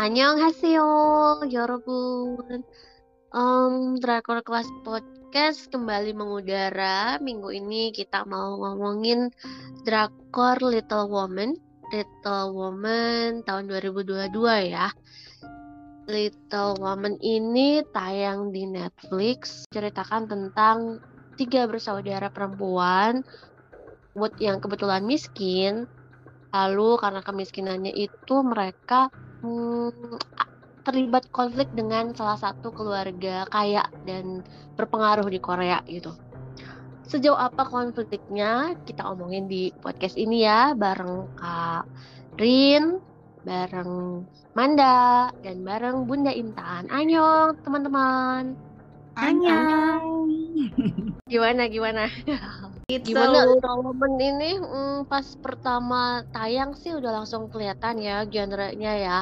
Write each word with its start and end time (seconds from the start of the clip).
Annyeonghaseyo, 0.00 0.88
Yorobun. 1.44 2.64
Um, 3.36 4.00
Drakor 4.00 4.40
Class 4.40 4.64
Podcast 4.80 5.68
kembali 5.68 6.16
mengudara. 6.16 7.20
Minggu 7.20 7.52
ini 7.52 7.92
kita 7.92 8.24
mau 8.24 8.56
ngomongin 8.56 9.28
Drakor 9.84 10.56
Little 10.64 11.04
Woman. 11.04 11.52
Little 11.92 12.48
Woman 12.56 13.44
tahun 13.44 13.68
2022 13.68 14.72
ya. 14.72 14.88
Little 16.08 16.80
Woman 16.80 17.20
ini 17.20 17.84
tayang 17.92 18.56
di 18.56 18.64
Netflix, 18.64 19.68
ceritakan 19.68 20.24
tentang 20.32 21.04
tiga 21.36 21.68
bersaudara 21.68 22.32
perempuan 22.32 23.20
buat 24.16 24.32
yang 24.40 24.64
kebetulan 24.64 25.04
miskin. 25.04 25.84
Lalu 26.56 26.96
karena 26.96 27.20
kemiskinannya 27.20 27.92
itu 27.92 28.40
mereka 28.40 29.12
hmm, 29.42 30.18
terlibat 30.84 31.28
konflik 31.30 31.68
dengan 31.76 32.16
salah 32.16 32.40
satu 32.40 32.72
keluarga 32.72 33.44
kaya 33.52 33.84
dan 34.08 34.40
berpengaruh 34.74 35.28
di 35.28 35.38
Korea 35.42 35.84
gitu. 35.84 36.16
Sejauh 37.04 37.36
apa 37.36 37.66
konfliknya 37.66 38.78
kita 38.86 39.02
omongin 39.10 39.50
di 39.50 39.74
podcast 39.82 40.14
ini 40.14 40.46
ya 40.46 40.72
bareng 40.78 41.26
Kak 41.34 41.84
Rin, 42.38 43.02
bareng 43.42 44.24
Manda, 44.54 45.30
dan 45.42 45.66
bareng 45.66 46.06
Bunda 46.06 46.30
Intan. 46.30 46.86
Anyong 46.88 47.58
teman-teman. 47.66 48.54
Annyeong. 49.18 50.39
Gimana 51.30 51.70
gimana? 51.70 52.10
Gimana 52.90 53.46
Woman 53.78 54.12
ini 54.18 54.58
hmm, 54.58 55.06
pas 55.06 55.24
pertama 55.38 56.26
tayang 56.34 56.74
sih 56.74 56.90
udah 56.90 57.22
langsung 57.22 57.46
kelihatan 57.46 58.02
ya 58.02 58.26
genrenya 58.26 58.92
ya. 58.98 59.20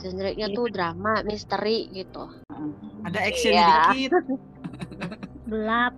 Genrenya 0.00 0.48
Iya. 0.48 0.56
tuh 0.56 0.66
drama, 0.72 1.20
misteri 1.26 1.90
gitu. 1.92 2.24
Ada 3.04 3.18
action 3.26 3.52
Iya. 3.52 3.68
dikit, 3.92 4.12
Gelap. 5.50 5.94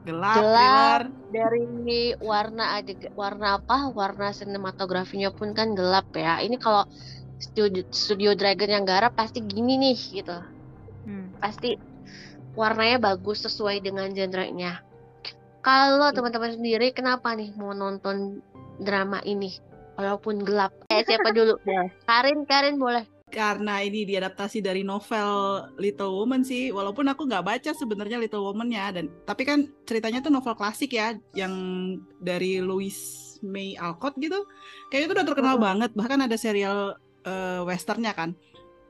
gelap, 0.00 0.34
Gelap. 0.40 1.02
Dari 1.30 2.16
warna 2.18 2.80
ada 2.80 2.92
warna 3.14 3.60
apa? 3.60 3.92
Warna 3.92 4.32
sinematografinya 4.32 5.30
pun 5.30 5.52
kan 5.52 5.76
gelap 5.76 6.08
ya. 6.16 6.40
Ini 6.40 6.56
kalau 6.56 6.88
studio, 7.36 7.84
studio 7.92 8.32
Dragon 8.32 8.80
yang 8.80 8.84
garap 8.88 9.12
pasti 9.14 9.44
gini 9.44 9.76
nih 9.76 9.98
gitu. 10.00 10.36
Hmm. 11.04 11.36
Pasti 11.38 11.76
warnanya 12.58 12.98
bagus 13.12 13.46
sesuai 13.46 13.84
dengan 13.84 14.10
genrenya. 14.10 14.82
Kalau 15.60 16.08
teman-teman 16.10 16.56
sendiri 16.56 16.90
kenapa 16.96 17.36
nih 17.36 17.52
mau 17.54 17.76
nonton 17.76 18.40
drama 18.80 19.20
ini? 19.28 19.52
Walaupun 20.00 20.40
gelap. 20.40 20.72
Eh 20.88 21.04
siapa 21.04 21.30
dulu? 21.36 21.60
Karin, 22.08 22.48
Karin 22.48 22.80
boleh. 22.80 23.04
Karena 23.30 23.78
ini 23.78 24.02
diadaptasi 24.02 24.58
dari 24.58 24.82
novel 24.82 25.62
Little 25.78 26.18
Woman 26.18 26.42
sih, 26.42 26.74
walaupun 26.74 27.06
aku 27.06 27.30
nggak 27.30 27.46
baca 27.46 27.70
sebenarnya 27.70 28.18
Little 28.18 28.42
Woman-nya 28.42 28.90
dan 28.90 29.06
tapi 29.22 29.46
kan 29.46 29.70
ceritanya 29.86 30.18
tuh 30.18 30.34
novel 30.34 30.58
klasik 30.58 30.98
ya, 30.98 31.14
yang 31.38 31.54
dari 32.18 32.58
Louise 32.58 33.38
May 33.46 33.78
Alcott 33.78 34.18
gitu. 34.18 34.42
Kayaknya 34.90 35.06
itu 35.06 35.14
udah 35.14 35.26
terkenal 35.30 35.54
Mm-mm. 35.60 35.68
banget, 35.68 35.90
bahkan 35.94 36.18
ada 36.26 36.34
serial 36.34 36.98
eh, 37.22 37.62
westernnya 37.62 38.18
kan. 38.18 38.34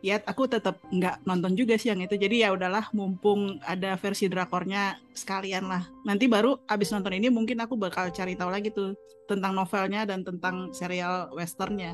Ya, 0.00 0.16
aku 0.24 0.48
tetap 0.48 0.80
nggak 0.88 1.28
nonton 1.28 1.52
juga 1.52 1.76
sih 1.76 1.92
yang 1.92 2.00
itu. 2.00 2.16
Jadi 2.16 2.40
ya 2.40 2.56
udahlah, 2.56 2.88
mumpung 2.96 3.60
ada 3.68 4.00
versi 4.00 4.32
drakornya 4.32 4.96
sekalian 5.12 5.68
lah. 5.68 5.84
Nanti 6.08 6.24
baru 6.24 6.56
abis 6.64 6.88
nonton 6.96 7.12
ini 7.12 7.28
mungkin 7.28 7.60
aku 7.60 7.76
bakal 7.76 8.08
cari 8.08 8.32
tahu 8.32 8.48
lagi 8.48 8.72
tuh 8.72 8.96
tentang 9.28 9.52
novelnya 9.52 10.08
dan 10.08 10.24
tentang 10.24 10.72
serial 10.72 11.28
westernnya. 11.36 11.92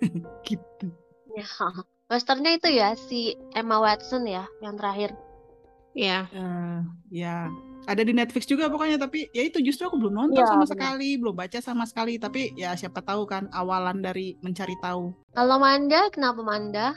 gitu. 0.48 0.92
Ya, 1.32 1.46
Westernnya 2.10 2.58
itu 2.58 2.68
ya 2.74 2.98
si 2.98 3.38
Emma 3.54 3.78
Watson 3.78 4.26
ya 4.26 4.42
yang 4.58 4.74
terakhir. 4.74 5.14
Ya. 5.94 6.26
Eh, 6.34 6.80
ya 7.22 7.46
ada 7.88 8.02
di 8.04 8.12
Netflix 8.12 8.44
juga 8.46 8.68
pokoknya 8.68 9.00
tapi 9.00 9.26
ya 9.32 9.42
itu 9.42 9.58
justru 9.64 9.88
aku 9.88 9.96
belum 9.96 10.14
nonton 10.14 10.42
Iya, 10.42 10.46
sama 10.52 10.62
benar. 10.68 10.72
sekali 10.74 11.08
belum 11.16 11.34
baca 11.34 11.58
sama 11.58 11.84
sekali 11.88 12.20
tapi 12.20 12.52
ya 12.54 12.76
siapa 12.76 13.00
tahu 13.00 13.24
kan 13.24 13.48
awalan 13.56 14.04
dari 14.04 14.36
mencari 14.44 14.76
tahu 14.84 15.10
Kalau 15.32 15.56
Manda, 15.56 16.06
kenapa 16.12 16.44
Manda? 16.44 16.94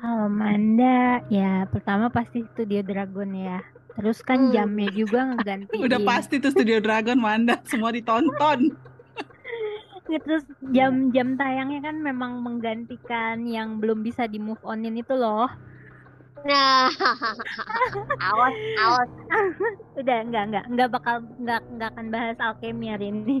Kalau 0.00 0.26
Manda, 0.26 1.20
ya 1.28 1.68
pertama 1.68 2.08
pasti 2.08 2.40
Studio 2.50 2.80
Dragon 2.80 3.30
ya. 3.30 3.60
Terus 3.92 4.24
kan 4.24 4.48
Hmm. 4.48 4.52
jamnya 4.52 4.88
juga 4.90 5.18
ngegantiin. 5.28 5.82
udah 5.84 6.00
pasti 6.02 6.40
tuh 6.40 6.50
Studio 6.50 6.80
Dragon 6.80 7.20
Manda 7.20 7.60
semua 7.64 7.92
ditonton 7.92 8.72
Terus 10.24 10.42
jam-jam 10.72 11.36
tayangnya 11.36 11.84
kan 11.84 12.00
memang 12.00 12.40
menggantikan 12.40 13.46
yang 13.46 13.78
belum 13.78 14.02
bisa 14.02 14.26
di 14.26 14.40
move 14.40 14.58
onin 14.64 14.96
itu 14.96 15.14
loh. 15.14 15.46
Nah, 16.40 16.88
awas, 18.32 18.56
awas. 18.80 19.10
Udah 19.94 20.18
enggak 20.24 20.44
enggak 20.48 20.64
enggak 20.66 20.88
bakal 20.88 21.16
enggak 21.38 21.62
enggak 21.68 21.88
akan 21.92 22.06
bahas 22.08 22.38
alkemi 22.40 22.88
hari 22.88 23.12
ini. 23.12 23.38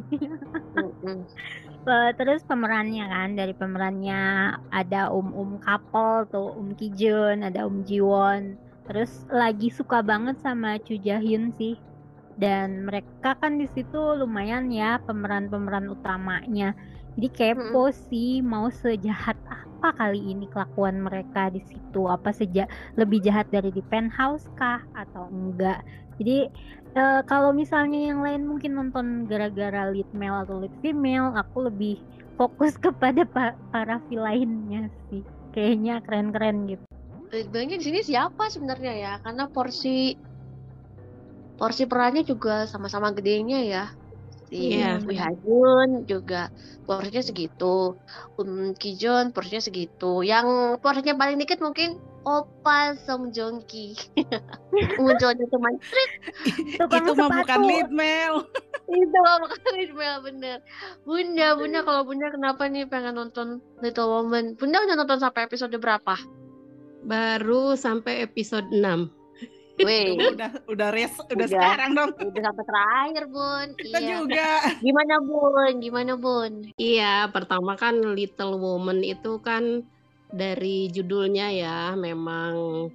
Terus 1.86 2.44
pemerannya 2.44 3.04
kan 3.08 3.28
dari 3.34 3.56
pemerannya 3.56 4.52
ada 4.68 5.08
um 5.08 5.32
um 5.32 5.50
couple 5.56 6.28
tuh 6.28 6.52
um 6.54 6.76
Ki 6.76 6.92
Jun, 6.92 7.40
ada 7.40 7.64
um 7.64 7.80
Ji 7.82 8.04
Won. 8.04 8.60
Terus 8.84 9.24
lagi 9.30 9.72
suka 9.72 10.04
banget 10.04 10.36
sama 10.44 10.76
Chu 10.82 10.98
Ja 11.00 11.16
Hyun 11.22 11.56
sih. 11.56 11.80
Dan 12.40 12.88
mereka 12.88 13.36
kan 13.36 13.60
di 13.60 13.68
situ 13.72 14.00
lumayan 14.16 14.68
ya 14.72 15.00
pemeran-pemeran 15.04 15.88
utamanya. 15.92 16.72
Jadi 17.16 17.28
kepo 17.38 17.78
sih 18.08 18.26
mau 18.52 18.66
sejahat 18.82 19.36
apa 19.54 19.86
kali 19.98 20.18
ini 20.30 20.44
kelakuan 20.52 20.96
mereka 21.06 21.38
di 21.54 21.60
situ? 21.70 21.98
Apa 22.14 22.30
seja 22.40 22.62
lebih 23.00 23.18
jahat 23.26 23.46
dari 23.54 23.68
di 23.76 23.82
penthouse 23.90 24.44
kah 24.58 24.80
atau 25.00 25.22
enggak? 25.34 25.76
Jadi 26.18 26.32
eh, 26.96 27.14
kalau 27.28 27.50
misalnya 27.60 27.98
yang 28.08 28.20
lain 28.26 28.42
mungkin 28.50 28.70
nonton 28.78 29.06
gara-gara 29.30 29.80
lead 29.92 30.08
male 30.20 30.36
atau 30.42 30.56
lead 30.62 30.74
female, 30.84 31.26
aku 31.40 31.56
lebih 31.68 31.92
fokus 32.38 32.72
kepada 32.84 33.20
pa- 33.34 33.58
para 33.72 33.94
villainnya 34.08 34.78
sih. 35.08 35.22
Kayaknya 35.52 35.92
keren-keren 36.04 36.56
gitu. 36.70 36.84
Leadbangnya 37.34 37.76
di 37.80 37.84
sini 37.88 38.00
siapa 38.08 38.44
sebenarnya 38.54 38.92
ya? 39.04 39.12
Karena 39.24 39.44
porsi 39.54 39.94
porsi 41.58 41.82
perannya 41.90 42.22
juga 42.30 42.54
sama-sama 42.72 43.08
gedenya 43.16 43.58
ya. 43.72 43.82
Si 44.50 44.74
Iya. 44.74 44.98
Wi 45.06 45.14
Ha-jun 45.14 46.04
juga 46.10 46.50
porsinya 46.84 47.22
segitu. 47.22 47.94
Um 48.34 48.74
Ki 48.74 48.98
Jun 48.98 49.30
porsinya 49.30 49.62
segitu. 49.62 50.26
Yang 50.26 50.78
porsinya 50.82 51.14
paling 51.14 51.38
dikit 51.38 51.62
mungkin 51.62 52.02
Opa 52.26 52.98
Song 53.00 53.30
Joong 53.30 53.62
Ki. 53.64 53.94
Munculnya 55.00 55.46
cuma 55.48 55.70
Tukang 56.76 57.06
itu 57.06 57.12
mah 57.14 57.30
bukan 57.30 57.60
lead 57.64 57.90
Mel 57.94 58.44
itu 58.90 59.18
bukan 59.22 59.72
Ismail 59.78 60.18
bener. 60.26 60.58
Bunda, 61.06 61.54
Bunda 61.54 61.80
kalau 61.86 62.02
Bunda 62.02 62.26
kenapa 62.30 62.66
nih 62.66 62.90
pengen 62.90 63.14
nonton 63.16 63.62
Little 63.78 64.10
Woman? 64.10 64.58
Bunda 64.58 64.82
udah 64.82 64.96
nonton 64.98 65.22
sampai 65.22 65.46
episode 65.46 65.74
berapa? 65.78 66.18
Baru 67.06 67.78
sampai 67.78 68.26
episode 68.26 68.66
6. 68.74 69.19
Weh, 69.80 70.12
udah 70.16 70.50
udah 70.66 70.88
res 70.90 71.14
udah, 71.16 71.34
Udah. 71.34 71.48
sekarang 71.48 71.90
dong 71.94 72.10
udah 72.12 72.42
sampai 72.42 72.64
terakhir, 72.64 73.22
Bun. 73.26 73.66
kita 73.76 73.98
Iya. 73.98 74.08
juga 74.16 74.48
Gimana, 74.78 75.14
Bun? 75.20 75.72
Gimana, 75.78 76.12
Bun? 76.14 76.52
Iya, 76.74 77.28
pertama 77.28 77.74
kan 77.74 77.96
Little 78.12 78.56
Woman 78.56 79.00
itu 79.00 79.40
kan 79.40 79.82
dari 80.30 80.86
judulnya 80.88 81.50
ya 81.50 81.78
memang 81.94 82.86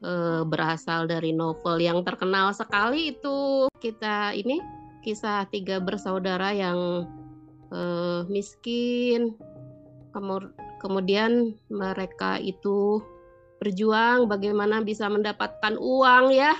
eh, 0.00 0.42
berasal 0.44 1.04
dari 1.04 1.30
novel 1.30 1.76
yang 1.76 2.00
terkenal 2.00 2.52
sekali 2.52 3.12
itu 3.12 3.68
kita 3.76 4.32
ini 4.32 4.60
kisah 5.00 5.44
tiga 5.46 5.76
bersaudara 5.78 6.52
yang 6.52 7.04
eh, 7.68 8.20
miskin. 8.26 9.34
Kemur- 10.10 10.50
kemudian 10.78 11.54
mereka 11.70 12.34
itu 12.36 12.98
berjuang 13.60 14.24
bagaimana 14.26 14.80
bisa 14.80 15.06
mendapatkan 15.06 15.76
uang 15.76 16.32
ya 16.32 16.56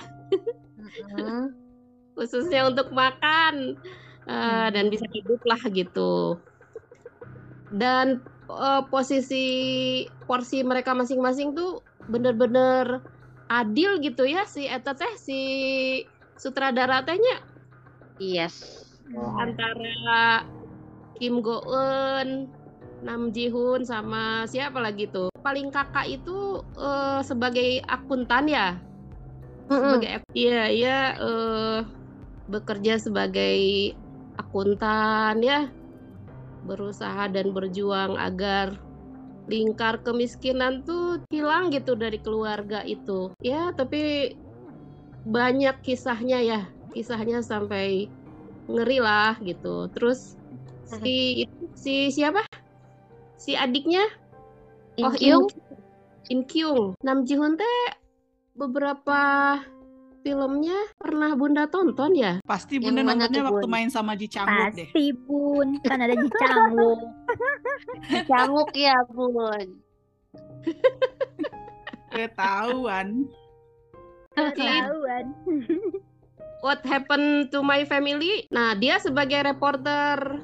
Hmm. 1.11 1.53
khususnya 2.15 2.65
untuk 2.71 2.89
makan 2.93 3.77
eh, 4.25 4.67
dan 4.73 4.89
bisa 4.89 5.05
hidup 5.11 5.41
lah 5.45 5.61
gitu. 5.69 6.41
Dan 7.69 8.21
eh, 8.49 8.81
posisi 8.89 9.45
porsi 10.25 10.65
mereka 10.65 10.95
masing-masing 10.97 11.53
tuh 11.53 11.83
bener-bener 12.09 13.03
adil 13.51 13.99
gitu 14.01 14.25
ya 14.25 14.47
si 14.47 14.65
eta 14.65 14.95
teh 14.95 15.13
si 15.19 15.39
sutradara 16.39 17.03
tehnya 17.03 17.43
Yes. 18.17 18.81
antara 19.37 20.45
Kim 21.21 21.45
Go 21.45 21.61
Eun, 21.69 22.49
Nam 23.05 23.29
Ji 23.29 23.49
Hoon 23.53 23.85
sama 23.85 24.49
siapa 24.49 24.81
lagi 24.81 25.05
tuh. 25.05 25.29
Paling 25.45 25.69
kakak 25.69 26.09
itu 26.09 26.50
eh, 26.77 27.21
sebagai 27.25 27.83
akuntan 27.87 28.45
ya 28.47 28.67
sebagai 29.71 30.09
iya 30.35 30.63
iya 30.67 30.99
eh, 31.15 31.79
bekerja 32.51 32.99
sebagai 32.99 33.95
akuntan 34.35 35.39
ya 35.39 35.71
berusaha 36.61 37.25
dan 37.31 37.51
berjuang 37.55 38.19
agar 38.19 38.77
lingkar 39.49 39.99
kemiskinan 40.05 40.85
tuh 40.85 41.19
hilang 41.33 41.73
gitu 41.73 41.97
dari 41.97 42.21
keluarga 42.21 42.85
itu. 42.85 43.33
Ya, 43.41 43.73
tapi 43.73 44.35
banyak 45.25 45.81
kisahnya 45.81 46.39
ya, 46.41 46.61
kisahnya 46.93 47.41
sampai 47.41 48.07
ngeri 48.69 48.99
lah 49.01 49.35
gitu. 49.41 49.89
Terus 49.91 50.37
si 50.87 51.45
si 51.75 52.13
siapa? 52.13 52.45
Si 53.41 53.57
adiknya? 53.57 54.05
In 54.99 55.09
Oh, 55.09 55.13
Kyung? 55.15 55.47
In 56.31 56.47
Kyung. 56.47 56.95
Nam 57.03 57.27
Ji 57.27 57.35
Hoon 57.35 57.59
teh 57.59 57.79
beberapa 58.55 59.19
filmnya 60.23 60.79
pernah 60.95 61.35
Bunda 61.35 61.67
tonton 61.67 62.15
ya? 62.15 62.39
Pasti 62.47 62.79
bunda 62.79 63.03
nontonnya 63.03 63.43
waktu 63.51 63.67
Bun? 63.67 63.73
main 63.75 63.91
sama 63.91 64.15
Ji 64.15 64.31
Chang-wook 64.31 64.71
deh. 64.71 64.87
Pasti 64.87 65.11
bun, 65.11 65.67
kan 65.83 65.99
ada 65.99 66.15
di 66.15 66.29
Canggu. 66.31 66.93
Canguk 68.31 68.71
ya, 68.71 68.95
Bun. 69.11 69.67
Ketahuan. 72.15 73.27
Ketahuan. 74.31 75.25
What 76.63 76.79
Happened 76.87 77.51
to 77.51 77.59
My 77.59 77.83
Family. 77.83 78.47
Nah, 78.55 78.79
dia 78.79 79.03
sebagai 79.03 79.43
reporter 79.43 80.39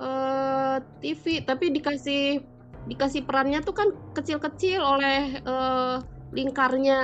eh, 0.00 0.76
TV, 1.04 1.44
tapi 1.44 1.68
dikasih 1.76 2.40
dikasih 2.88 3.22
perannya 3.28 3.58
tuh 3.66 3.74
kan 3.80 3.88
kecil-kecil 4.16 4.78
oleh 4.92 5.16
eh, 5.48 5.94
lingkarnya. 6.36 6.94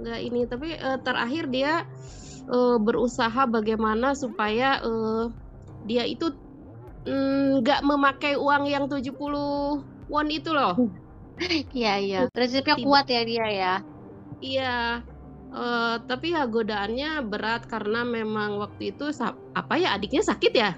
Nggak 0.00 0.18
ini, 0.26 0.40
tapi 0.52 0.68
eh, 0.86 0.98
terakhir 1.06 1.44
dia 1.54 1.70
eh, 2.52 2.74
berusaha 2.86 3.42
bagaimana 3.54 4.06
supaya 4.22 4.66
eh, 4.86 5.22
dia 5.88 6.02
itu 6.12 6.26
mm, 7.08 7.60
nggak 7.62 7.80
memakai 7.90 8.34
uang 8.44 8.64
yang 8.74 8.84
70 8.92 9.82
won 10.12 10.28
itu 10.38 10.50
loh. 10.58 10.72
Iya, 11.76 11.90
iya. 12.04 12.18
Prinsipnya 12.34 12.76
kuat 12.84 13.04
ya 13.14 13.20
dia 13.30 13.46
ya. 13.60 13.72
Iya, 14.44 14.62
eh, 15.56 15.84
tapi 16.08 16.26
ya 16.34 16.40
godaannya 16.54 17.06
berat 17.30 17.60
karena 17.72 17.98
memang 18.16 18.50
waktu 18.62 18.82
itu 18.92 19.04
sa- 19.18 19.38
apa 19.60 19.74
ya 19.82 19.88
adiknya 19.96 20.22
sakit 20.30 20.52
ya? 20.62 20.68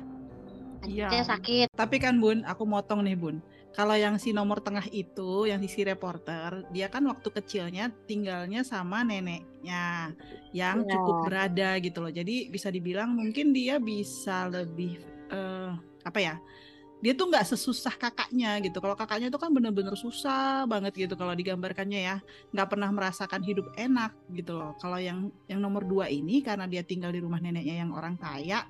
Iya. 0.89 1.07
Dia 1.11 1.23
sakit. 1.31 1.69
Tapi 1.79 1.97
kan 2.05 2.15
Bun, 2.23 2.39
aku 2.51 2.65
motong 2.73 3.01
nih 3.07 3.17
Bun. 3.23 3.37
Kalau 3.76 3.93
yang 3.93 4.17
si 4.17 4.32
nomor 4.32 4.64
tengah 4.64 4.88
itu, 4.88 5.44
yang 5.44 5.61
si 5.69 5.84
reporter, 5.84 6.64
dia 6.73 6.88
kan 6.88 7.05
waktu 7.05 7.28
kecilnya 7.28 7.93
tinggalnya 8.08 8.64
sama 8.64 9.05
neneknya 9.05 10.17
yang 10.56 10.81
Iya. 10.81 10.96
cukup 10.96 11.28
berada 11.28 11.76
gitu 11.84 12.00
loh. 12.00 12.08
Jadi 12.08 12.49
bisa 12.49 12.73
dibilang 12.73 13.12
mungkin 13.12 13.52
dia 13.52 13.76
bisa 13.76 14.49
lebih 14.49 14.96
eh, 15.28 15.70
apa 16.08 16.19
ya? 16.23 16.40
Dia 17.05 17.12
tuh 17.12 17.28
nggak 17.28 17.52
sesusah 17.52 18.00
kakaknya 18.00 18.56
gitu. 18.64 18.81
Kalau 18.81 18.96
kakaknya 18.96 19.28
itu 19.28 19.37
kan 19.37 19.52
bener-bener 19.52 19.93
susah 19.93 20.64
banget 20.64 20.96
gitu 20.96 21.12
kalau 21.12 21.37
digambarkannya 21.37 22.00
ya, 22.00 22.17
nggak 22.56 22.69
pernah 22.73 22.88
merasakan 22.88 23.44
hidup 23.44 23.69
enak 23.76 24.17
gitu 24.32 24.56
loh. 24.56 24.73
Kalau 24.81 24.96
yang 24.96 25.28
yang 25.52 25.61
nomor 25.61 25.84
dua 25.84 26.08
ini 26.08 26.40
karena 26.40 26.64
dia 26.64 26.81
tinggal 26.81 27.12
di 27.12 27.20
rumah 27.20 27.44
neneknya 27.44 27.84
yang 27.84 27.93
orang 27.93 28.17
kaya, 28.17 28.64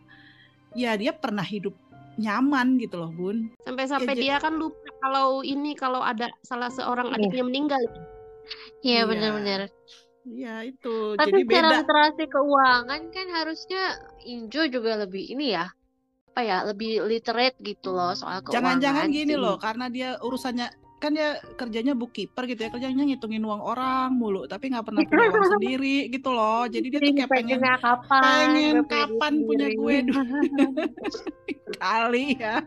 ya 0.74 0.92
dia 0.98 1.14
pernah 1.14 1.46
hidup 1.46 1.78
nyaman 2.16 2.76
gitu 2.76 2.96
loh 2.96 3.12
Bun. 3.12 3.52
Sampai-sampai 3.60 4.12
Ja- 4.12 4.20
dia 4.20 4.36
kan 4.40 4.56
lupa 4.56 4.80
kalau 4.98 5.40
ini 5.40 5.72
kalau 5.72 6.00
ada 6.00 6.28
salah 6.42 6.68
seorang 6.68 7.12
Iya. 7.12 7.16
adiknya 7.20 7.44
meninggal. 7.44 7.82
Iya, 8.80 9.02
Iya. 9.02 9.02
benar-benar. 9.04 9.60
Iya 10.26 10.54
itu. 10.66 11.14
Tapi 11.14 11.30
Jadi 11.30 11.40
secara 11.44 11.68
beda. 11.68 11.78
literasi 11.82 12.24
keuangan 12.26 13.00
kan 13.10 13.26
harusnya 13.30 13.82
Injo 14.26 14.62
juga 14.66 14.98
lebih 14.98 15.22
ini 15.30 15.54
ya. 15.54 15.70
Apa 16.32 16.40
ya, 16.42 16.58
lebih 16.66 17.00
literate 17.06 17.56
gitu 17.62 17.94
loh 17.94 18.12
soal 18.12 18.42
keuangan. 18.42 18.76
Jangan-jangan 18.82 19.06
gini 19.08 19.34
loh, 19.34 19.56
karena 19.56 19.86
dia 19.88 20.18
urusannya 20.20 20.68
kan 20.96 21.12
dia 21.12 21.36
kerjanya 21.54 21.92
bookkeeper 21.92 22.44
gitu 22.44 22.56
ya, 22.58 22.70
kerjanya 22.70 23.04
ngitungin 23.04 23.40
uang 23.40 23.60
orang 23.60 24.10
mulu, 24.10 24.44
tapi 24.44 24.68
nggak 24.68 24.80
pernah 24.82 25.04
punya 25.04 25.28
uang 25.28 25.52
sendiri 25.60 26.08
gitu 26.08 26.30
loh. 26.30 26.64
Jadi 26.64 26.86
dia 26.88 26.98
tuh 26.98 27.12
kayak 27.14 27.30
pengen 27.30 27.60
kapan? 27.60 28.22
pengen 28.24 28.76
kapan 28.84 29.32
punya 29.42 29.66
gue 29.70 29.96
kali 31.82 32.26
ya. 32.36 32.64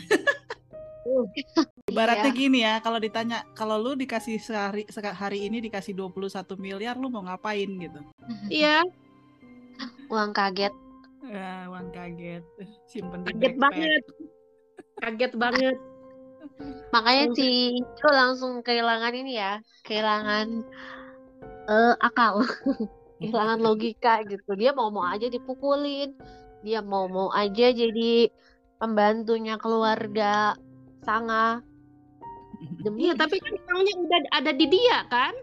Ibaratnya 1.86 2.34
Iya. 2.34 2.39
gini 2.39 2.65
ya, 2.65 2.82
kalau 2.82 2.98
ditanya 2.98 3.46
kalau 3.54 3.77
lu 3.77 3.94
dikasih 3.94 4.42
sehari 4.42 4.89
hari 5.13 5.46
ini 5.46 5.62
dikasih 5.62 5.94
21 5.94 6.58
miliar 6.58 6.98
lu 6.98 7.13
mau 7.13 7.22
ngapain 7.22 7.70
gitu. 7.70 8.01
iya, 8.50 8.82
Uang 10.10 10.34
kaget. 10.34 10.74
Ya, 11.25 11.65
uang 11.70 11.89
kaget. 11.89 12.44
Simpen 12.89 13.25
di 13.25 13.34
kaget 13.34 13.53
backpack. 13.58 13.62
banget. 13.62 14.03
Kaget 15.01 15.34
banget. 15.36 15.77
Makanya 16.94 17.25
si 17.34 17.50
Ico 17.82 18.10
langsung 18.13 18.62
kehilangan 18.62 19.13
ini 19.17 19.36
ya, 19.36 19.60
kehilangan 19.84 20.62
eh, 21.67 21.94
akal, 22.00 22.46
kehilangan 23.20 23.60
logika 23.60 24.22
gitu. 24.24 24.53
Dia 24.53 24.72
mau-mau 24.72 25.03
aja 25.03 25.25
dipukulin, 25.27 26.13
dia 26.62 26.79
mau-mau 26.86 27.34
aja 27.34 27.74
jadi 27.74 28.29
pembantunya 28.77 29.58
keluarga 29.58 30.53
Sanga. 31.01 31.60
Demi 32.86 33.10
Iya, 33.10 33.17
tapi 33.17 33.41
kan 33.41 33.51
uangnya 33.58 33.94
udah 34.00 34.20
ada 34.32 34.51
di 34.53 34.65
dia 34.70 35.00
kan? 35.10 35.34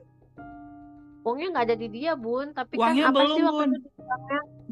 uangnya 1.22 1.54
nggak 1.54 1.66
ada 1.70 1.76
di 1.78 1.86
dia 1.86 2.12
bun, 2.18 2.50
tapi 2.50 2.74
Uangnya 2.82 3.10
kan 3.10 3.14
apa 3.14 3.20
belum, 3.22 3.36
sih 3.38 3.42
waktu 3.46 3.62
Bun. 3.62 3.70
itu? 3.78 3.88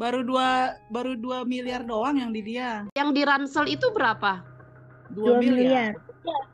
Baru 0.00 0.24
dua 0.24 0.80
baru 0.88 1.12
2 1.12 1.44
miliar 1.44 1.84
doang 1.84 2.16
yang 2.16 2.32
di 2.32 2.40
dia. 2.40 2.88
Yang 2.96 3.08
di 3.12 3.20
ransel 3.20 3.68
itu 3.68 3.84
berapa? 3.92 4.40
2, 5.12 5.12
2 5.12 5.44
miliar. 5.44 5.92
miliar. 5.92 6.08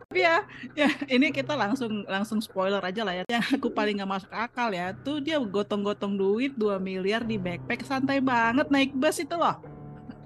Tapi 0.07 0.19
ya, 0.19 0.37
ya 0.75 0.89
ini 1.07 1.31
kita 1.31 1.55
langsung 1.55 2.03
langsung 2.07 2.39
spoiler 2.43 2.81
aja 2.81 3.03
lah 3.03 3.13
ya. 3.13 3.23
Yang 3.29 3.45
aku 3.55 3.69
paling 3.71 3.99
gak 3.99 4.09
masuk 4.09 4.33
akal 4.33 4.71
ya, 4.71 4.95
tuh 4.97 5.19
dia 5.19 5.37
gotong-gotong 5.39 6.15
duit 6.15 6.55
2 6.55 6.79
miliar 6.79 7.23
di 7.23 7.37
backpack 7.37 7.83
santai 7.83 8.19
banget 8.19 8.67
naik 8.67 8.91
bus 8.95 9.19
itu 9.19 9.35
loh. 9.35 9.55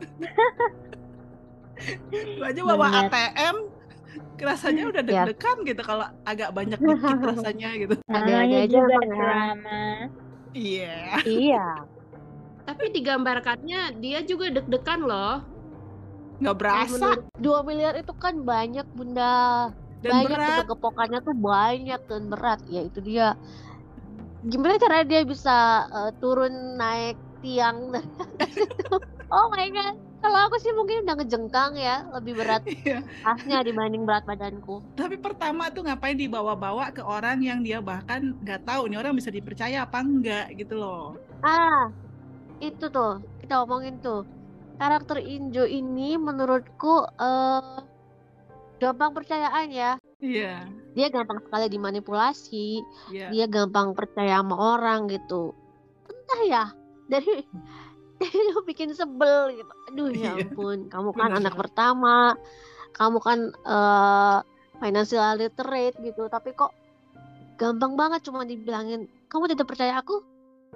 Lu 2.37 2.43
aja 2.45 2.61
bawa. 2.63 2.87
ATM, 3.05 3.57
rasanya 4.37 4.83
udah 4.89 5.03
Ya. 5.03 5.25
deg-degan 5.25 5.57
gitu 5.65 5.83
kalau 5.83 6.07
agak 6.25 6.51
banyak 6.53 6.77
dikit 6.77 7.19
rasanya 7.37 7.69
gitu. 7.77 7.95
Ada-ada 8.05 8.33
Namanya 8.33 8.59
aja 8.65 8.79
ya. 8.79 8.99
drama. 9.03 9.81
Iya. 10.53 10.97
Iya. 11.25 11.67
Tapi 12.71 12.85
digambarkannya 12.93 13.81
dia 13.99 14.19
juga 14.23 14.51
deg-degan 14.51 15.01
loh. 15.03 15.43
nggak 16.41 16.57
berasa. 16.57 17.21
dua 17.37 17.61
miliar 17.61 17.93
itu 17.95 18.17
kan 18.17 18.41
banyak 18.41 18.87
bunda. 18.97 19.69
Dan 20.01 20.25
banyak 20.25 20.33
berat. 20.33 20.59
Tuh 20.65 20.69
kepokannya 20.73 21.21
tuh 21.21 21.37
banyak 21.37 22.01
dan 22.09 22.23
berat. 22.27 22.61
Ya 22.67 22.81
itu 22.81 23.05
dia. 23.05 23.37
Gimana 24.41 24.81
cara 24.81 25.05
dia 25.05 25.21
bisa 25.21 25.57
eh, 25.91 26.13
turun 26.17 26.49
naik 26.75 27.21
tiang 27.45 27.93
dari 27.93 28.09
atas 28.41 28.53
itu 28.65 28.95
oh 29.29 29.47
my 29.53 29.69
god. 29.69 29.97
Kalau 30.21 30.37
aku 30.37 30.61
sih 30.61 30.73
mungkin 30.73 31.05
udah 31.05 31.17
ngejengkang 31.17 31.73
ya. 31.77 32.09
Lebih 32.13 32.33
berat 32.37 32.65
Iya. 32.73 33.05
tasnya 33.21 33.61
dibanding 33.61 34.09
berat 34.09 34.25
badanku. 34.25 34.81
Tapi 34.97 35.21
pertama 35.21 35.69
tuh 35.69 35.85
ngapain 35.85 36.17
dibawa-bawa 36.17 36.89
ke 36.93 37.05
orang 37.05 37.41
yang 37.41 37.61
dia 37.61 37.85
bahkan 37.85 38.33
nggak 38.41 38.65
tahu 38.65 38.89
ini 38.89 38.97
orang 38.97 39.13
bisa 39.13 39.29
dipercaya 39.29 39.85
apa 39.85 40.01
enggak 40.01 40.57
gitu 40.57 40.81
loh. 40.81 41.21
Ah 41.41 41.93
itu 42.61 42.87
tuh 42.93 43.25
kita 43.41 43.65
omongin 43.65 43.99
tuh. 44.05 44.29
Karakter 44.81 45.21
Injo 45.21 45.69
ini 45.69 46.17
menurutku 46.17 47.05
eh 47.21 47.81
gampang 48.81 49.13
percayaan 49.13 49.69
ya. 49.69 50.01
Iya. 50.21 50.69
Dia 50.97 51.07
gampang 51.13 51.41
sekali 51.45 51.69
dimanipulasi 51.69 52.81
iya. 53.13 53.29
dia 53.33 53.47
gampang 53.49 53.93
percaya 53.97 54.41
sama 54.41 54.57
orang 54.77 55.09
gitu. 55.09 55.53
Entah 56.09 56.41
ya 56.49 56.65
dari 57.09 57.45
itu 58.25 58.61
bikin 58.65 58.93
sebel 58.97 59.57
gitu. 59.57 59.73
Aduh 59.93 60.09
ya 60.13 60.37
Iya. 60.37 60.49
ampun 60.49 60.89
kamu 60.89 61.11
kan 61.17 61.29
Bener. 61.33 61.41
anak 61.45 61.55
pertama 61.57 62.17
kamu 62.97 63.19
kan 63.21 63.39
eh 63.53 64.39
financial 64.81 65.37
literate 65.37 65.97
gitu. 66.01 66.29
Tapi 66.29 66.57
kok 66.57 66.73
gampang 67.61 67.97
banget 68.01 68.25
cuma 68.25 68.49
dibilangin 68.49 69.09
kamu 69.29 69.53
tidak 69.53 69.69
percaya 69.69 70.01
aku? 70.01 70.25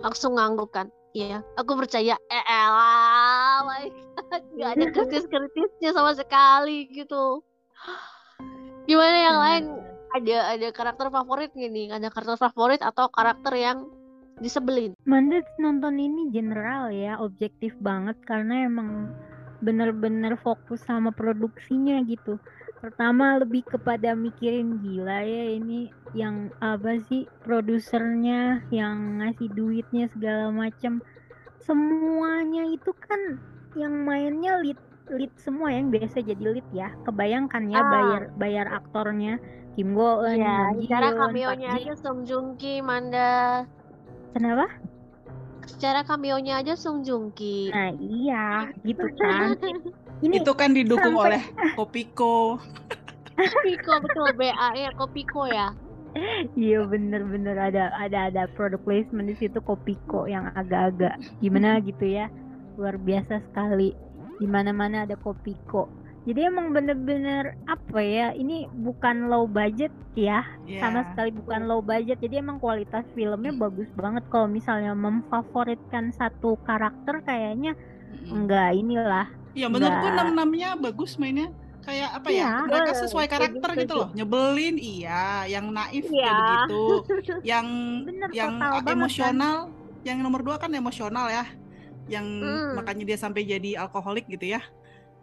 Langsung 0.00 0.37
ngangguk 0.37 0.73
kan 0.73 0.93
iya 1.14 1.40
aku 1.54 1.78
percaya 1.78 2.18
eh 2.28 2.44
elah 2.44 3.62
my 3.62 3.87
God. 3.87 4.42
nggak 4.59 4.71
ada 4.75 4.85
kritis 4.94 5.25
kritisnya 5.30 5.90
sama 5.94 6.12
sekali 6.18 6.90
gitu 6.90 7.40
gimana 8.85 9.16
yang 9.16 9.38
Bener. 9.38 9.47
lain 9.47 9.64
ada 10.14 10.37
ada 10.59 10.68
karakter 10.75 11.06
favorit 11.09 11.50
nih 11.54 11.94
ada 11.94 12.11
karakter 12.11 12.38
favorit 12.38 12.83
atau 12.83 13.09
karakter 13.09 13.54
yang 13.54 13.78
disebelin 14.42 14.99
Manda 15.06 15.38
nonton 15.62 15.94
ini 15.94 16.35
general 16.35 16.90
ya, 16.90 17.23
objektif 17.23 17.71
banget 17.78 18.18
karena 18.26 18.66
emang 18.66 19.14
bener-bener 19.62 20.35
fokus 20.42 20.83
sama 20.83 21.14
produksinya 21.14 22.02
gitu. 22.04 22.37
Pertama 22.78 23.40
lebih 23.40 23.64
kepada 23.64 24.12
mikirin 24.12 24.78
gila 24.78 25.25
ya 25.25 25.45
ini 25.57 25.88
yang 26.12 26.52
apa 26.59 27.00
sih 27.07 27.25
produsernya 27.43 28.62
yang 28.69 29.19
ngasih 29.19 29.49
duitnya 29.50 30.07
segala 30.12 30.50
macam. 30.50 31.00
Semuanya 31.61 32.69
itu 32.69 32.93
kan 33.00 33.40
yang 33.75 34.04
mainnya 34.04 34.61
lead 34.61 34.76
lead 35.09 35.33
semua 35.37 35.73
yang 35.73 35.88
biasa 35.88 36.21
jadi 36.21 36.45
lead 36.45 36.69
ya. 36.73 36.93
Kebayangkan 37.04 37.73
ya 37.73 37.81
Ah. 37.81 37.88
bayar 37.88 38.23
bayar 38.37 38.66
aktornya 38.69 39.40
Kim 39.75 39.90
Go 39.93 40.23
Eun, 40.23 40.38
ya 40.38 40.71
secara 40.78 41.11
Hyun, 41.11 41.19
cameo-nya 41.19 41.69
aja 41.75 41.93
Song 41.99 42.23
Joong 42.23 42.54
Ki 42.54 42.78
Manda 42.78 43.64
Kenapa? 44.31 44.71
secara 45.66 46.04
cameo-nya 46.04 46.62
aja 46.62 46.78
Song 46.78 47.02
Joong 47.02 47.35
Ki 47.35 47.73
Nah 47.75 47.90
iya 47.99 48.71
gitu 48.85 49.02
kan. 49.19 49.57
Ini 50.23 50.40
itu 50.42 50.52
kan 50.54 50.71
didukung 50.73 51.16
sampai- 51.18 51.38
oleh 51.38 51.42
Kopiko. 51.75 52.61
Kopiko 53.35 53.92
betul 53.99 54.30
BA 54.38 54.68
ya 54.78 54.90
Kopiko 54.94 55.42
ya? 55.50 55.75
Iya 56.54 56.87
bener-bener. 56.87 57.59
Ada 57.59 57.90
ada 57.99 58.30
ada 58.30 58.42
product 58.54 58.87
placement 58.87 59.26
di 59.26 59.35
situ 59.35 59.59
Kopiko 59.59 60.30
yang 60.30 60.54
agak-agak 60.54 61.18
gimana 61.42 61.83
gitu 61.83 62.06
ya. 62.06 62.30
Luar 62.78 62.94
biasa 62.94 63.42
sekali. 63.50 63.90
Di 64.38 64.47
mana-mana 64.47 65.02
ada 65.02 65.18
Kopiko. 65.18 65.90
Jadi 66.25 66.40
emang 66.40 66.73
bener-bener 66.73 67.52
apa 67.68 68.00
ya 68.00 68.33
ini 68.33 68.64
bukan 68.73 69.28
low 69.28 69.44
budget 69.44 69.92
ya. 70.16 70.40
Iya. 70.64 70.80
sama 70.80 71.04
sekali 71.12 71.35
bukan 71.35 71.66
low 71.66 71.83
budget. 71.83 72.23
Jadi 72.23 72.38
emang 72.40 72.62
kualitas 72.62 73.04
filmnya 73.12 73.50
bagus 73.52 73.90
banget. 73.99 74.23
Kalau 74.30 74.47
misalnya 74.47 74.94
memfavoritkan 74.94 76.14
satu 76.14 76.56
karakter 76.62 77.21
kayaknya 77.26 77.75
enggak 78.25 78.73
inilah 78.73 79.26
ya 79.54 79.66
menurutku 79.66 80.02
Nggak. 80.02 80.14
enam 80.14 80.26
enamnya 80.32 80.68
bagus 80.76 81.14
mainnya 81.14 81.49
kayak 81.80 82.11
apa 82.12 82.28
ya 82.28 82.37
Iya. 82.37 82.50
mereka 82.64 82.90
Betul, 82.90 83.00
sesuai 83.04 83.26
karakter 83.28 83.70
gitu 83.70 83.80
setuju. 83.84 83.94
loh 83.96 84.08
nyebelin 84.12 84.76
iya 84.76 85.25
yang 85.46 85.66
naif 85.68 86.04
kayak 86.04 86.16
Iya. 86.16 86.32
begitu 86.34 86.82
yang 87.50 87.66
bener 88.02 88.28
yang 88.32 88.52
banget 88.56 88.82
kan 88.82 88.94
emosional 88.94 89.56
yang 90.02 90.18
nomor 90.20 90.40
dua 90.40 90.56
kan 90.56 90.70
emosional 90.70 91.28
ya 91.28 91.44
yang 92.04 92.25
Hmm. 92.25 92.76
makanya 92.76 93.04
dia 93.06 93.18
sampai 93.18 93.42
jadi 93.42 93.80
alkoholik 93.80 94.28
gitu 94.28 94.49
ya 94.50 94.61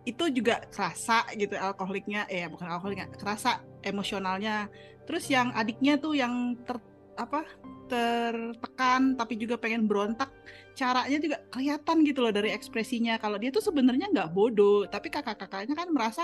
itu 0.01 0.23
juga 0.31 0.65
kerasa 0.67 1.29
gitu 1.31 1.53
alkoholiknya 1.53 2.25
eh 2.25 2.49
bukan 2.49 2.65
alkoholiknya 2.67 3.05
kerasa 3.11 3.61
emosionalnya 3.81 4.65
terus 5.05 5.29
yang 5.29 5.49
adiknya 5.51 5.97
tuh 5.97 6.13
yang 6.13 6.57
ter 6.61 6.81
apa 7.21 7.45
tertekan 7.91 9.19
tapi 9.19 9.35
juga 9.35 9.59
pengen 9.59 9.85
berontak 9.85 10.31
caranya 10.73 11.19
juga 11.19 11.37
kelihatan 11.51 12.07
gitu 12.07 12.23
loh 12.23 12.31
dari 12.31 12.55
ekspresinya 12.55 13.19
kalau 13.19 13.35
dia 13.35 13.51
tuh 13.51 13.59
sebenarnya 13.59 14.07
nggak 14.09 14.31
bodoh 14.31 14.87
tapi 14.87 15.11
kakak-kakaknya 15.11 15.75
kan 15.75 15.91
merasa 15.91 16.23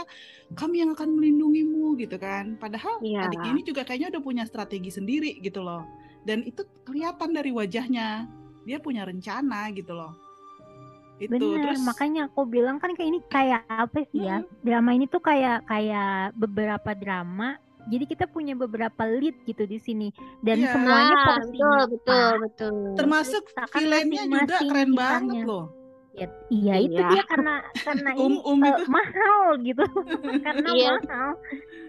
kami 0.55 0.81
yang 0.81 0.95
akan 0.95 1.19
melindungimu 1.19 1.99
gitu 1.99 2.15
kan 2.15 2.55
padahal 2.55 2.97
Iya. 3.03 3.27
adiknya 3.27 3.51
ini 3.59 3.61
juga 3.67 3.81
kayaknya 3.83 4.15
udah 4.15 4.23
punya 4.23 4.43
strategi 4.47 4.89
sendiri 4.89 5.37
gitu 5.43 5.59
loh 5.59 5.83
dan 6.23 6.47
itu 6.47 6.63
kelihatan 6.87 7.35
dari 7.35 7.51
wajahnya 7.51 8.25
dia 8.63 8.79
punya 8.79 9.03
rencana 9.03 9.67
gitu 9.75 9.91
loh 9.91 10.15
itu 11.17 11.33
Bener, 11.33 11.73
terus 11.73 11.81
makanya 11.81 12.29
aku 12.29 12.45
bilang 12.45 12.77
kan 12.77 12.93
kayak 12.93 13.09
ini 13.09 13.19
kayak 13.25 13.65
apa 13.65 14.05
sih 14.13 14.21
ya? 14.21 14.45
Drama 14.61 14.93
ini 14.93 15.09
tuh 15.09 15.17
kayak 15.17 15.65
kayak 15.65 16.37
beberapa 16.37 16.93
drama. 16.93 17.57
Jadi 17.87 18.03
kita 18.05 18.25
punya 18.25 18.51
beberapa 18.51 19.07
lead 19.07 19.35
gitu 19.43 19.63
di 19.63 19.77
sini 19.77 20.07
dan 20.41 20.59
Iya. 20.59 20.69
semuanya 20.69 21.15
Nah, 21.15 21.25
porsinya 21.25 21.69
betul 21.85 21.87
betul 21.89 22.11
pas. 22.11 22.35
betul 22.41 22.73
termasuk 22.93 23.43
Ceritakan 23.47 23.79
filmnya 23.79 24.23
juga 24.25 24.57
keren 24.59 24.67
kisahnya. 24.85 24.91
banget 24.93 25.39
loh 25.43 25.65
Ya, 26.11 26.27
iya 26.49 26.75
itu 26.81 26.97
Iya. 26.97 27.09
dia 27.09 27.23
karena 27.23 27.53
karena 27.77 28.09
ini 28.17 28.41
Um-um 28.41 28.59
eh, 28.59 28.73
itu. 28.73 28.83
mahal 28.89 29.43
gitu. 29.61 29.83
karena 30.45 30.67
Iya. 30.67 30.91
mahal. 30.97 31.29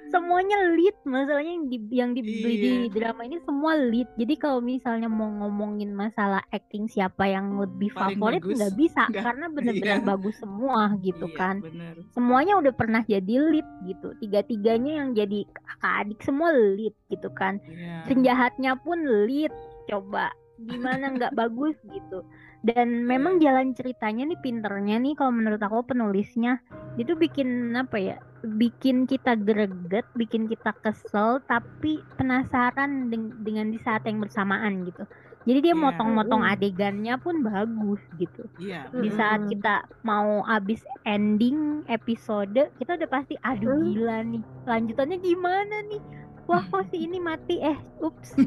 Semuanya 0.08 0.56
lead 0.72 0.96
masalahnya 1.02 1.52
yang 1.52 1.66
di, 1.66 1.78
yang 1.90 2.10
dibeli 2.12 2.54
di 2.56 2.72
Iya. 2.80 2.90
drama 2.90 3.22
ini 3.22 3.36
semua 3.42 3.72
lead. 3.74 4.08
Jadi 4.14 4.34
kalau 4.34 4.58
misalnya 4.58 5.06
mau 5.06 5.28
ngomongin 5.28 5.90
masalah 5.90 6.40
acting 6.48 6.86
siapa 6.86 7.24
yang 7.24 7.56
lebih 7.56 7.90
Paling 7.90 8.16
favorit 8.16 8.42
nggak 8.42 8.74
bisa 8.74 9.02
nggak. 9.06 9.20
karena 9.22 9.46
benar-benar 9.54 9.98
Iya. 9.98 10.06
bagus 10.06 10.34
semua 10.36 10.82
gitu 10.98 11.26
Iya, 11.26 11.36
kan. 11.36 11.56
bener. 11.60 11.94
semuanya 12.08 12.54
udah 12.56 12.72
pernah 12.72 13.02
jadi 13.02 13.34
lead 13.38 13.68
gitu 13.84 14.08
tiga-tiganya 14.18 14.92
yang 14.98 15.08
jadi 15.12 15.44
kakak 15.46 15.94
adik 16.02 16.20
semua 16.20 16.48
lead 16.50 16.94
gitu 17.08 17.28
kan 17.30 17.60
Iya. 17.62 18.04
penjahatnya 18.06 18.72
pun 18.76 18.98
lead 19.24 19.52
coba 19.86 20.32
gimana 20.58 21.14
nggak 21.14 21.32
bagus 21.40 21.76
gitu 21.86 22.24
dan 22.60 23.06
memang 23.06 23.38
jalan 23.38 23.70
ceritanya 23.70 24.26
nih 24.26 24.40
pinternya 24.40 24.98
nih 24.98 25.14
kalau 25.14 25.30
menurut 25.30 25.62
aku 25.62 25.86
penulisnya 25.86 26.58
itu 26.96 27.14
bikin 27.14 27.46
apa 27.72 27.94
ya 27.94 28.16
bikin 28.40 29.02
kita 29.04 29.34
greget 29.34 30.06
bikin 30.12 30.46
kita 30.46 30.70
kesel 30.78 31.42
tapi 31.42 31.98
penasaran 32.14 33.08
deng- 33.08 33.34
dengan 33.36 33.68
di 33.68 33.78
saat 33.78 34.02
yang 34.02 34.18
bersamaan 34.18 34.84
gitu 34.84 35.02
jadi 35.42 35.58
dia 35.60 35.72
Iya. 35.72 35.80
motong-motong 35.80 36.42
Mm-mm. 36.42 36.54
adegannya 36.54 37.14
pun 37.16 37.40
bagus 37.40 37.98
gitu 38.14 38.46
Iya. 38.56 38.86
di 38.92 39.10
saat 39.10 39.46
kita 39.46 39.74
mau 40.02 40.44
abis 40.44 40.78
ending 41.02 41.58
episode 41.86 42.70
kita 42.74 42.94
udah 42.94 43.08
pasti 43.08 43.34
aduh 43.40 43.82
gila 43.82 44.22
nih 44.22 44.40
lanjutannya 44.64 45.18
gimana 45.18 45.76
nih 45.86 46.02
wah 46.44 46.62
kok 46.62 46.86
si 46.88 47.02
ini 47.02 47.18
mati 47.18 47.58
eh 47.58 47.74
ups 47.98 48.38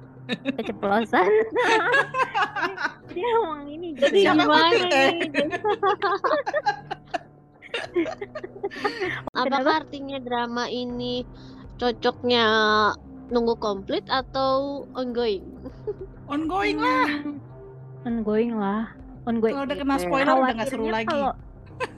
keceplosan 0.56 1.26
dia 3.10 3.26
emang 3.36 3.66
ini 3.66 3.98
gitu 3.98 4.06
Jadi 4.06 4.18
ya. 4.20 4.30
Siapa 4.30 4.38
gimana 4.38 4.62
mati, 4.62 4.78
eh? 4.94 5.10
nih? 5.10 5.58
Apakah 9.40 9.74
Kenapa? 9.74 9.80
artinya 9.82 10.16
drama 10.26 10.62
ini 10.80 11.04
cocoknya 11.78 12.38
nunggu 13.32 13.54
komplit 13.64 14.02
atau 14.18 14.52
ongoing? 14.98 15.44
ongoing 16.32 16.78
lah 16.84 17.08
Hmm, 17.24 17.40
ongoing 18.06 18.52
lah 18.62 18.80
ongoing 19.28 19.56
kalau 19.56 19.62
udah 19.66 19.76
kena 19.80 19.96
gitu 19.96 20.00
ya. 20.00 20.04
spoiler 20.04 20.36
udah 20.42 20.52
nggak 20.56 20.68
seru 20.70 20.86
lagi 20.96 21.16
kalau 21.16 21.30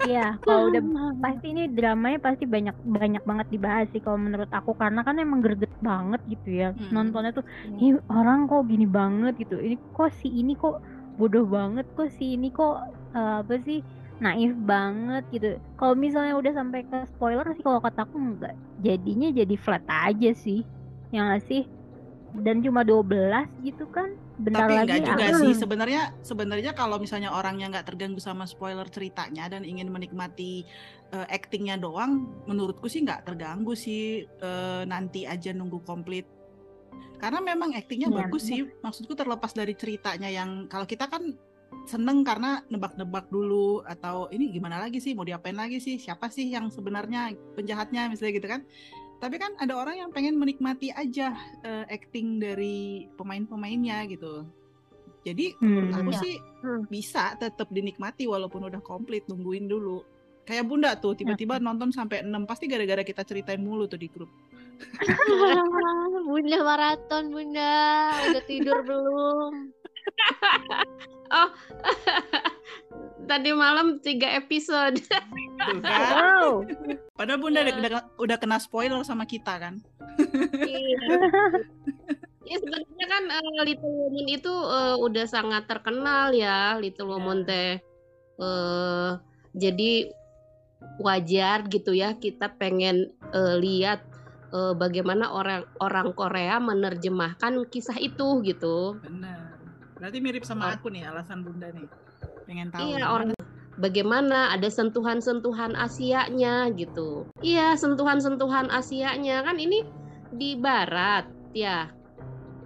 Iya, 0.06 0.20
kalau 0.44 0.62
udah 0.70 0.82
pasti 1.24 1.46
ini 1.52 1.62
dramanya 1.76 2.18
pasti 2.26 2.44
banyak 2.54 2.76
banyak 2.96 3.22
banget 3.30 3.46
dibahas 3.54 3.86
sih 3.92 4.00
kalau 4.06 4.18
menurut 4.26 4.50
aku 4.58 4.72
karena 4.82 5.00
kan 5.06 5.16
emang 5.24 5.40
greget 5.44 5.72
banget 5.88 6.20
gitu 6.32 6.48
ya 6.60 6.66
Mm-mm. 6.78 6.94
nontonnya 6.94 7.30
tuh 7.38 7.44
ini 7.80 7.88
orang 8.14 8.38
kok 8.50 8.60
gini 8.72 8.84
banget 8.98 9.32
gitu 9.42 9.54
ini 9.66 9.74
kok 9.96 10.08
si 10.20 10.28
ini 10.40 10.52
kok 10.62 10.74
bodoh 11.18 11.44
banget 11.56 11.84
kok 11.96 12.08
si 12.18 12.24
ini 12.34 12.46
kok 12.58 12.72
eh, 13.16 13.30
apa 13.42 13.54
sih 13.66 13.78
naif 14.18 14.52
banget 14.66 15.24
gitu. 15.32 15.48
Kalau 15.78 15.94
misalnya 15.96 16.34
udah 16.36 16.52
sampai 16.52 16.84
ke 16.84 16.98
spoiler 17.16 17.46
sih 17.56 17.64
kalau 17.64 17.80
kataku 17.80 18.16
enggak. 18.18 18.54
Jadinya 18.82 19.28
jadi 19.32 19.54
flat 19.56 19.84
aja 19.88 20.30
sih 20.36 20.66
yang 21.14 21.32
sih? 21.44 21.64
Dan 22.32 22.64
cuma 22.64 22.80
12 22.80 23.44
gitu 23.60 23.84
kan 23.92 24.16
bentar 24.40 24.64
Tapi 24.64 24.74
lagi 24.74 24.88
enggak 24.88 25.00
juga 25.04 25.24
ah, 25.28 25.40
sih. 25.44 25.52
Sebenarnya 25.62 26.02
sebenarnya 26.24 26.72
kalau 26.72 26.96
misalnya 26.96 27.30
orangnya 27.30 27.68
nggak 27.68 27.86
terganggu 27.92 28.18
sama 28.18 28.48
spoiler 28.48 28.88
ceritanya 28.88 29.52
dan 29.52 29.62
ingin 29.68 29.92
menikmati 29.92 30.64
eh, 31.12 31.26
actingnya 31.28 31.76
doang, 31.76 32.28
menurutku 32.48 32.88
sih 32.88 33.04
nggak 33.04 33.28
terganggu 33.28 33.76
sih 33.76 34.24
eh, 34.24 34.82
nanti 34.88 35.28
aja 35.28 35.52
nunggu 35.52 35.84
komplit. 35.84 36.24
Karena 37.22 37.38
memang 37.38 37.78
actingnya 37.78 38.10
Iya, 38.10 38.18
bagus 38.26 38.42
sih. 38.50 38.66
Maksudku 38.82 39.14
terlepas 39.14 39.54
dari 39.54 39.78
ceritanya 39.78 40.26
yang 40.26 40.66
kalau 40.66 40.88
kita 40.88 41.06
kan 41.06 41.30
seneng 41.84 42.22
karena 42.22 42.62
nebak-nebak 42.70 43.26
dulu 43.28 43.82
atau 43.82 44.30
ini 44.30 44.48
gimana 44.50 44.78
lagi 44.78 45.02
sih 45.02 45.12
mau 45.12 45.26
diapain 45.26 45.56
lagi 45.56 45.82
sih 45.82 45.98
siapa 45.98 46.30
sih 46.30 46.46
yang 46.48 46.70
sebenarnya 46.70 47.34
penjahatnya 47.54 48.06
misalnya 48.08 48.32
gitu 48.38 48.48
kan. 48.48 48.62
Tapi 49.18 49.38
kan 49.38 49.54
ada 49.58 49.78
orang 49.78 50.02
yang 50.02 50.10
pengen 50.10 50.34
menikmati 50.34 50.90
aja 50.90 51.30
eh, 51.62 51.84
acting 51.86 52.42
dari 52.42 53.06
pemain-pemainnya 53.14 54.06
gitu. 54.10 54.46
Jadi 55.22 55.54
menurut 55.62 55.90
Hmm. 55.94 55.98
aku 56.02 56.10
Iya. 56.10 56.20
sih 56.22 56.34
Hmm. 56.62 56.82
bisa 56.90 57.38
tetap 57.38 57.70
dinikmati 57.70 58.26
walaupun 58.26 58.66
udah 58.66 58.82
komplit 58.82 59.22
nungguin 59.30 59.70
dulu. 59.70 60.02
Kayak 60.42 60.66
Bunda 60.66 60.90
tuh 60.98 61.14
tiba-tiba 61.14 61.62
nonton 61.62 61.94
sampai 61.94 62.26
6 62.26 62.42
pasti 62.42 62.66
gara-gara 62.66 63.06
kita 63.06 63.22
ceritain 63.22 63.62
mulu 63.62 63.86
tuh 63.86 63.98
di 63.98 64.10
grup. 64.10 64.26
bunda 66.26 66.58
maraton 66.66 67.30
bunda 67.30 68.10
udah 68.26 68.42
tidur 68.50 68.82
belum 68.82 69.70
Tadi 73.30 73.50
malam 73.54 74.02
tiga 74.02 74.28
episode. 74.36 74.98
Tuh 75.66 75.78
kan. 75.78 76.02
Wow. 76.42 76.66
Padahal 77.14 77.38
Bunda 77.38 77.62
udah, 77.62 77.70
Iya. 77.70 77.78
udah, 77.78 78.02
udah 78.18 78.36
kena 78.36 78.58
spoiler 78.58 78.98
sama 79.06 79.24
kita 79.24 79.62
kan. 79.62 79.78
Iya. 80.58 80.98
Ya 82.42 82.56
sebenarnya 82.58 83.06
kan 83.06 83.24
eh, 83.30 83.62
Little 83.62 83.94
Women 83.94 84.26
itu 84.26 84.50
eh, 84.52 84.96
udah 84.98 85.24
sangat 85.30 85.70
terkenal 85.70 86.34
ya 86.34 86.76
Little 86.82 87.08
Women 87.08 87.46
teh. 87.46 87.78
Eh, 88.42 89.10
jadi 89.54 89.92
wajar 90.98 91.70
gitu 91.70 91.94
ya 91.94 92.18
kita 92.18 92.58
pengen 92.58 93.14
eh, 93.32 93.56
lihat 93.62 94.10
bagaimana 94.52 95.32
orang 95.32 95.64
orang 95.80 96.12
Korea 96.12 96.60
menerjemahkan 96.60 97.72
kisah 97.72 97.96
itu 97.96 98.44
gitu. 98.44 99.00
Benar. 99.00 99.41
Berarti 100.02 100.18
mirip 100.18 100.42
sama 100.42 100.74
aku 100.74 100.90
nih 100.90 101.06
alasan 101.06 101.46
Bunda 101.46 101.70
nih. 101.70 101.86
Pengen 102.42 102.74
tahu. 102.74 102.90
Iya 102.90 103.06
orang 103.06 103.38
bagaimana 103.78 104.50
ada 104.50 104.66
sentuhan-sentuhan 104.66 105.78
Asianya 105.78 106.66
gitu. 106.74 107.30
Iya 107.38 107.78
sentuhan-sentuhan 107.78 108.66
Asianya 108.74 109.46
kan 109.46 109.62
ini 109.62 109.86
di 110.34 110.58
Barat 110.58 111.30
ya 111.54 111.86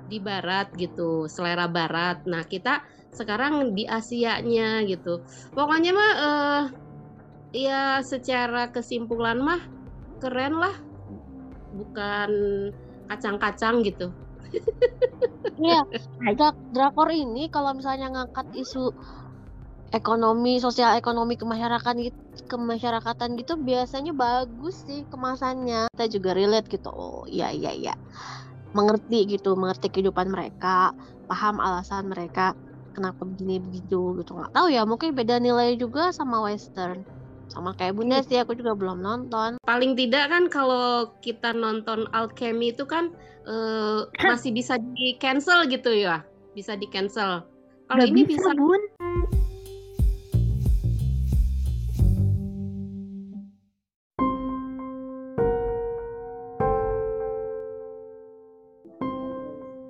di 0.08 0.16
Barat 0.16 0.72
gitu 0.80 1.28
selera 1.28 1.68
Barat. 1.68 2.24
Nah 2.24 2.40
kita 2.48 2.80
sekarang 3.12 3.76
di 3.76 3.84
Asianya 3.84 4.80
gitu. 4.88 5.20
Pokoknya 5.52 5.92
mah 5.92 6.12
eh 6.16 6.64
ya 7.52 8.00
secara 8.00 8.72
kesimpulan 8.72 9.44
mah 9.44 9.60
keren 10.24 10.56
lah 10.56 10.72
bukan 11.76 12.30
kacang-kacang 13.12 13.84
gitu. 13.84 14.08
Iya, 15.62 15.76
drak 16.38 16.54
drakor 16.74 17.08
ini 17.22 17.40
kalau 17.54 17.70
misalnya 17.78 18.06
ngangkat 18.14 18.46
isu 18.62 18.78
ekonomi, 19.98 20.58
sosial 20.64 20.90
ekonomi 21.00 21.34
kemasyarakatan 21.40 21.96
gitu, 22.06 22.18
kemasyarakatan 22.52 23.30
gitu 23.40 23.52
biasanya 23.68 24.12
bagus 24.24 24.74
sih 24.86 25.00
kemasannya. 25.12 25.88
Kita 25.94 26.06
juga 26.14 26.30
relate 26.38 26.66
gitu. 26.74 26.88
Oh, 26.92 27.22
iya 27.30 27.46
iya 27.54 27.70
iya. 27.80 27.92
Mengerti 28.76 29.16
gitu, 29.32 29.48
mengerti 29.60 29.86
kehidupan 29.94 30.28
mereka, 30.34 30.92
paham 31.30 31.56
alasan 31.66 32.04
mereka 32.12 32.52
kenapa 32.94 33.22
begini 33.30 33.54
begitu 33.64 33.96
gitu. 34.20 34.30
Nggak 34.38 34.52
tahu 34.56 34.68
ya, 34.76 34.82
mungkin 34.90 35.10
beda 35.18 35.36
nilai 35.46 35.68
juga 35.82 36.12
sama 36.18 36.36
western. 36.46 37.06
Sama 37.50 37.72
kayak 37.78 37.96
Bunda 37.96 38.20
sih, 38.26 38.36
aku 38.36 38.52
juga 38.58 38.76
belum 38.76 39.00
nonton. 39.00 39.56
paling 39.64 39.96
tidak 39.96 40.28
kan 40.28 40.50
kalau 40.52 41.10
kita 41.24 41.56
nonton 41.56 42.04
Alchemy 42.12 42.74
itu 42.74 42.84
kan 42.84 43.14
eh, 43.48 44.00
masih 44.30 44.52
bisa 44.52 44.76
di 44.76 45.16
cancel 45.16 45.64
gitu 45.70 45.94
ya 45.94 46.22
bisa 46.56 46.72
di 46.72 46.88
cancel 46.88 47.44
kalau 47.86 48.02
ini 48.02 48.26
bisa, 48.26 48.50
bisa 48.50 48.58
Bun. 48.58 48.82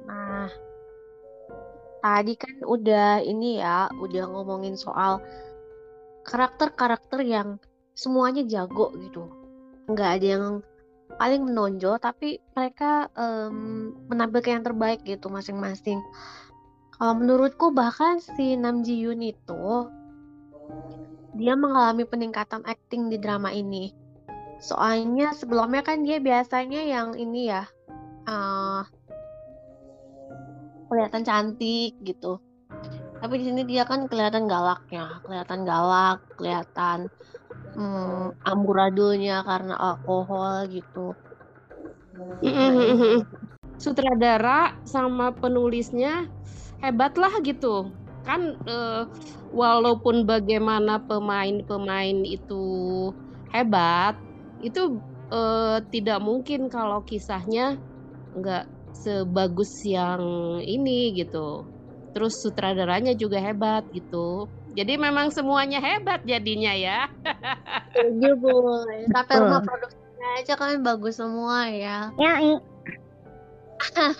Nah, 0.04 0.52
tadi 2.04 2.36
kan 2.36 2.52
udah 2.68 3.24
ini 3.24 3.64
ya, 3.64 3.88
udah 3.96 4.28
ngomongin 4.28 4.76
soal 4.76 5.24
karakter-karakter 6.26 7.22
yang 7.22 7.62
semuanya 7.94 8.42
jago 8.44 8.92
gitu. 8.98 9.30
Nggak 9.86 10.10
ada 10.20 10.26
yang 10.26 10.46
paling 11.16 11.42
menonjol, 11.48 11.96
tapi 12.02 12.42
mereka 12.52 13.08
em, 13.14 13.94
menampilkan 14.10 14.60
yang 14.60 14.66
terbaik 14.66 15.00
gitu 15.06 15.30
masing-masing. 15.30 16.02
Kalau 16.96 17.14
menurutku 17.16 17.70
bahkan 17.70 18.18
si 18.18 18.58
Nam 18.58 18.82
Ji 18.82 19.00
Hyun 19.00 19.22
itu 19.22 19.88
dia 21.36 21.52
mengalami 21.52 22.08
peningkatan 22.08 22.64
acting 22.64 23.12
di 23.12 23.20
drama 23.20 23.52
ini. 23.52 23.92
Soalnya 24.56 25.36
sebelumnya 25.36 25.84
kan 25.84 26.00
dia 26.02 26.16
biasanya 26.16 26.80
yang 26.80 27.12
ini 27.12 27.52
ya, 27.52 27.68
eh 28.24 28.82
kelihatan 30.88 31.22
cantik 31.26 31.92
gitu. 32.00 32.40
Tapi 33.16 33.34
di 33.40 33.44
sini 33.48 33.62
dia 33.64 33.82
kan 33.88 34.04
kelihatan 34.06 34.44
galaknya, 34.44 35.24
kelihatan 35.24 35.60
galak, 35.64 36.18
kelihatan 36.36 37.08
hmm, 37.76 38.36
amburadunya 38.44 39.40
karena 39.44 39.74
alkohol 39.76 40.68
gitu. 40.68 41.16
sutradara 43.76 44.72
sama 44.88 45.32
penulisnya 45.36 46.24
hebat 46.80 47.16
lah 47.16 47.32
gitu. 47.44 47.92
Kan 48.24 48.56
eh, 48.68 49.02
walaupun 49.52 50.24
bagaimana 50.28 51.00
pemain-pemain 51.04 52.18
itu 52.24 52.64
hebat 53.52 54.16
itu 54.60 55.00
eh, 55.32 55.78
tidak 55.92 56.20
mungkin 56.24 56.68
kalau 56.72 57.04
kisahnya 57.04 57.76
nggak 58.36 58.64
sebagus 58.96 59.84
yang 59.84 60.24
ini 60.64 61.12
gitu 61.20 61.75
terus 62.16 62.40
sutradaranya 62.40 63.12
juga 63.12 63.36
hebat 63.36 63.84
gitu 63.92 64.48
jadi 64.72 64.96
memang 64.96 65.28
semuanya 65.28 65.76
hebat 65.76 66.24
jadinya 66.24 66.72
ya 66.72 67.12
Setuju, 67.96 68.30
Boy. 68.36 69.08
Tapi 69.08 69.32
rumah 69.40 69.62
produksinya 69.64 70.28
aja 70.36 70.54
kan 70.54 70.84
bagus 70.84 71.16
semua 71.16 71.68
ya. 71.72 72.12
Ya, 72.20 72.34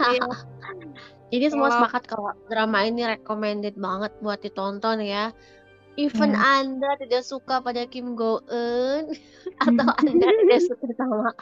Iya. 0.01 0.29
Jadi 1.27 1.47
semua 1.51 1.69
sepakat 1.75 2.07
kalau 2.07 2.33
drama 2.47 2.87
ini 2.87 3.03
recommended 3.03 3.75
banget 3.77 4.13
buat 4.23 4.41
ditonton 4.41 5.03
ya. 5.03 5.35
Even 5.97 6.37
Ya. 6.37 6.61
Anda 6.61 6.91
tidak 7.01 7.25
suka 7.25 7.65
pada 7.65 7.89
Kim 7.89 8.15
Go 8.15 8.45
Eun 8.53 9.17
atau 9.65 9.89
Anda 9.97 10.29
tidak 10.29 10.61
suka 10.69 10.87
sama 10.93 11.33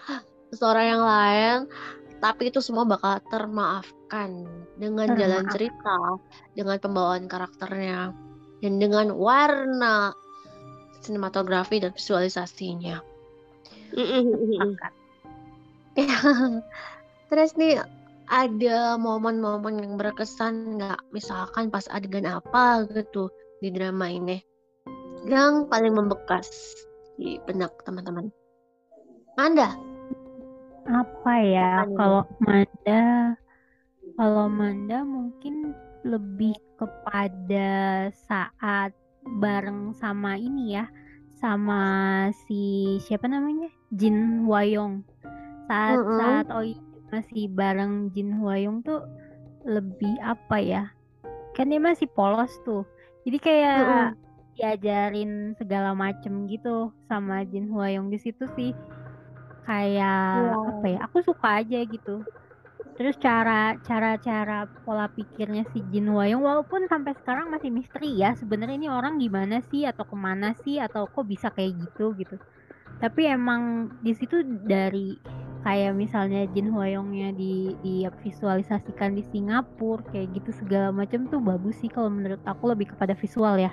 seseorang 0.54 0.86
yang 0.94 1.02
lain, 1.02 1.56
tapi 2.24 2.48
itu 2.48 2.64
semua 2.64 2.88
bakal 2.88 3.20
termaafkan 3.28 4.48
dengan 4.80 5.12
jalan 5.12 5.44
Termaaf. 5.44 5.52
cerita, 5.52 5.98
dengan 6.56 6.80
pembawaan 6.80 7.28
karakternya, 7.28 8.16
dan 8.64 8.80
dengan 8.80 9.12
warna 9.12 10.16
sinematografi 11.04 11.84
dan 11.84 11.92
visualisasinya. 11.92 13.04
Terus 17.28 17.52
nih 17.60 17.84
ada 18.32 18.96
momen-momen 18.96 19.84
yang 19.84 20.00
berkesan 20.00 20.80
nggak? 20.80 21.04
Misalkan 21.12 21.68
pas 21.68 21.84
adegan 21.92 22.24
apa 22.24 22.88
gitu 22.88 23.28
di 23.60 23.68
drama 23.68 24.08
ini 24.08 24.40
yang 25.28 25.68
paling 25.68 25.92
membekas 25.92 26.48
di 27.20 27.36
benak 27.44 27.72
teman-teman. 27.84 28.32
Anda? 29.36 29.93
Apa 30.84 31.32
ya 31.40 31.88
kalau 31.96 32.28
Manda 32.44 33.34
kalau 34.14 34.46
Manda 34.52 35.00
mungkin 35.02 35.72
lebih 36.04 36.54
kepada 36.76 38.08
saat 38.28 38.92
bareng 39.40 39.96
sama 39.96 40.36
ini 40.36 40.76
ya 40.76 40.84
sama 41.40 42.28
si 42.44 42.96
siapa 43.04 43.24
namanya? 43.28 43.72
Jin 43.96 44.44
Hwayong 44.44 45.04
saat 45.68 46.04
Mm-mm. 46.04 46.18
saat 46.20 46.46
Oi 46.52 46.76
masih 47.08 47.48
bareng 47.52 48.12
Jin 48.12 48.36
Hwayong 48.36 48.84
tuh 48.84 49.00
lebih 49.64 50.20
apa 50.20 50.60
ya? 50.60 50.84
Kan 51.56 51.72
dia 51.72 51.80
masih 51.80 52.08
polos 52.12 52.52
tuh. 52.68 52.84
Jadi 53.24 53.38
kayak 53.40 53.80
Mm-mm. 53.80 54.16
diajarin 54.54 55.56
segala 55.56 55.96
macem 55.96 56.44
gitu 56.46 56.92
sama 57.08 57.42
Jin 57.48 57.72
Hwayong 57.72 58.12
di 58.12 58.18
situ 58.20 58.44
sih 58.54 58.76
kayak 59.64 60.20
Iya. 60.44 60.56
apa 60.76 60.86
ya 60.86 60.98
aku 61.08 61.18
suka 61.24 61.64
aja 61.64 61.80
gitu 61.84 62.24
terus 62.94 63.18
cara 63.18 63.74
cara 63.82 64.14
cara 64.22 64.70
pola 64.86 65.10
pikirnya 65.10 65.66
si 65.74 65.82
Jin 65.90 66.14
Wayong 66.14 66.44
walaupun 66.44 66.86
sampai 66.86 67.16
sekarang 67.18 67.50
masih 67.50 67.72
misteri 67.74 68.14
ya 68.14 68.38
sebenarnya 68.38 68.76
ini 68.78 68.88
orang 68.92 69.18
gimana 69.18 69.58
sih 69.72 69.82
atau 69.82 70.06
ke 70.06 70.14
mana 70.14 70.54
sih 70.62 70.78
atau 70.78 71.10
kok 71.10 71.26
bisa 71.26 71.50
kayak 71.50 71.74
gitu 71.90 72.14
gitu 72.14 72.38
tapi 73.02 73.26
emang 73.26 73.90
di 73.98 74.14
situ 74.14 74.46
dari 74.46 75.18
kayak 75.64 75.96
misalnya 75.96 76.44
Jin 76.52 76.70
Hwayongnya 76.70 77.32
di 77.34 77.72
di 77.80 78.04
visualisasikan 78.22 79.16
di 79.16 79.24
Singapura 79.32 80.04
kayak 80.12 80.36
gitu 80.36 80.52
segala 80.54 80.92
macam 80.92 81.26
tuh 81.26 81.40
bagus 81.40 81.80
sih 81.80 81.88
kalau 81.88 82.12
menurut 82.12 82.38
aku 82.44 82.68
lebih 82.68 82.92
kepada 82.92 83.16
visual 83.16 83.56
ya. 83.56 83.72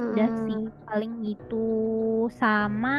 Udah 0.00 0.28
Mm-mm. 0.28 0.46
sih 0.46 0.60
paling 0.86 1.14
itu 1.26 1.66
sama 2.38 2.98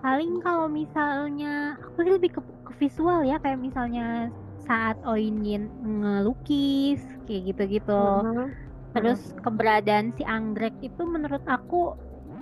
paling 0.00 0.38
kalau 0.44 0.68
misalnya 0.70 1.74
aku 1.82 1.98
sih 2.04 2.12
lebih 2.14 2.30
ke, 2.36 2.40
ke 2.66 2.72
visual 2.78 3.26
ya 3.26 3.36
kayak 3.42 3.58
misalnya 3.58 4.30
saat 4.62 4.98
Oinyin 5.06 5.66
ngelukis 5.82 7.00
kayak 7.26 7.54
gitu-gitu 7.54 8.26
Mhm. 8.26 8.54
terus 8.94 9.20
keberadaan 9.44 10.14
si 10.16 10.22
anggrek 10.24 10.74
itu 10.82 11.02
menurut 11.04 11.42
aku 11.46 11.94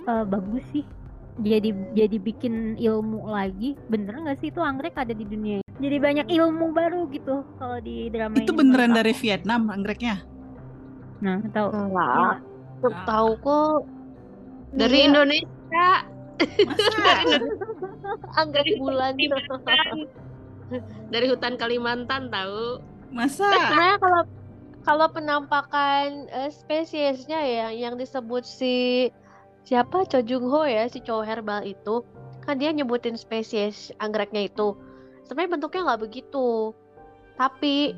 eh, 0.07 0.25
bagus 0.25 0.63
sih 0.71 0.85
jadi 1.39 1.69
jadi 1.91 2.17
bikin 2.21 2.79
ilmu 2.79 3.27
lagi 3.27 3.75
bener 3.91 4.15
nggak 4.23 4.39
sih 4.39 4.49
itu 4.53 4.61
anggrek 4.63 4.95
ada 4.95 5.11
di 5.11 5.25
dunia 5.27 5.59
ini? 5.59 5.65
jadi 5.77 5.97
banyak 5.99 6.27
ilmu 6.31 6.71
baru 6.71 7.11
gitu 7.11 7.43
kalau 7.59 7.77
di 7.83 8.07
drama 8.13 8.39
Itu 8.39 8.51
ini 8.51 8.59
beneran 8.59 8.91
dari 8.93 9.13
aku. 9.13 9.19
Vietnam 9.21 9.61
anggreknya? 9.71 10.15
nah 11.23 11.39
tahu 11.51 11.69
Enggak. 11.73 12.35
Ah. 12.35 12.54
Tahu 13.05 13.31
kok 13.41 13.77
Dari 14.75 14.97
dia 14.99 15.07
Indonesia. 15.07 15.89
Masa? 16.67 17.15
anggrek 18.43 18.75
bulan. 18.75 19.15
Dari 21.13 21.25
hutan 21.31 21.55
Kalimantan 21.55 22.27
tahu. 22.27 22.83
Masa? 23.15 23.47
Sebenarnya 23.47 23.97
kalau 24.03 24.21
kalau 24.85 25.07
penampakan 25.09 26.29
eh, 26.29 26.51
spesiesnya 26.53 27.41
ya 27.41 27.67
yang 27.73 27.97
disebut 27.97 28.45
si 28.45 29.09
siapa 29.65 30.05
Cho 30.05 30.21
Jung 30.21 30.45
Ho 30.45 30.61
ya 30.61 30.85
si 30.85 31.01
cowok 31.01 31.25
herbal 31.25 31.65
itu 31.65 32.05
kan 32.45 32.61
dia 32.61 32.69
nyebutin 32.69 33.17
spesies 33.17 33.89
anggreknya 33.97 34.45
itu 34.45 34.77
sebenarnya 35.25 35.57
bentuknya 35.57 35.81
nggak 35.89 36.01
begitu 36.05 36.69
tapi 37.33 37.97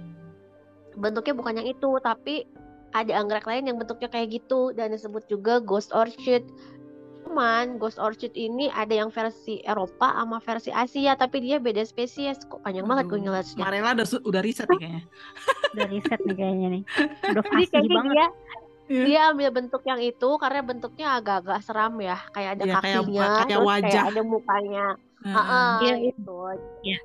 bentuknya 0.95 1.35
bukan 1.35 1.59
yang 1.59 1.67
itu 1.67 1.89
tapi 1.99 2.47
ada 2.91 3.11
anggrek 3.13 3.43
lain 3.43 3.65
yang 3.65 3.77
bentuknya 3.77 4.07
kayak 4.07 4.31
gitu 4.33 4.71
dan 4.71 4.89
disebut 4.89 5.25
juga 5.25 5.59
ghost 5.59 5.91
orchid 5.91 6.45
cuman 7.21 7.75
ghost 7.75 7.99
orchid 7.99 8.31
ini 8.33 8.71
ada 8.71 8.95
yang 8.95 9.09
versi 9.09 9.59
Eropa 9.61 10.15
sama 10.15 10.39
versi 10.39 10.71
Asia 10.71 11.11
tapi 11.13 11.41
dia 11.41 11.59
beda 11.59 11.83
spesies 11.83 12.39
kok 12.41 12.63
panjang 12.63 12.87
banget 12.87 13.05
gue 13.05 13.19
Aduh, 13.19 13.25
ngelasnya 13.27 13.59
Marela 13.59 13.91
udah, 13.93 14.07
udah 14.23 14.41
riset 14.41 14.63
nih 14.65 14.79
kayaknya. 14.79 15.03
udah 15.75 15.87
riset 15.87 16.19
nih 16.21 16.35
kayaknya 16.35 16.67
nih 16.69 16.83
udah 17.27 17.43
kayaknya 17.45 17.89
banget 17.91 18.15
dia 18.15 18.27
Iya. 18.87 19.03
dia 19.03 19.21
ambil 19.27 19.49
bentuk 19.51 19.83
yang 19.83 19.99
itu 19.99 20.29
karena 20.39 20.63
bentuknya 20.63 21.19
agak-agak 21.19 21.59
seram 21.59 21.99
ya, 21.99 22.23
kayak 22.31 22.55
ada 22.55 22.63
Iya, 22.63 22.75
kayak- 22.79 23.03
kakinya, 23.03 23.19
kayak 23.27 23.47
terus 23.51 23.67
wajah. 23.67 23.83
kayak 23.83 24.05
ada 24.07 24.21
mukanya. 24.23 24.85
Heeh. 25.17 25.35
Heeh, 25.35 25.71
Iya, 25.83 25.95
gitu. 26.07 26.35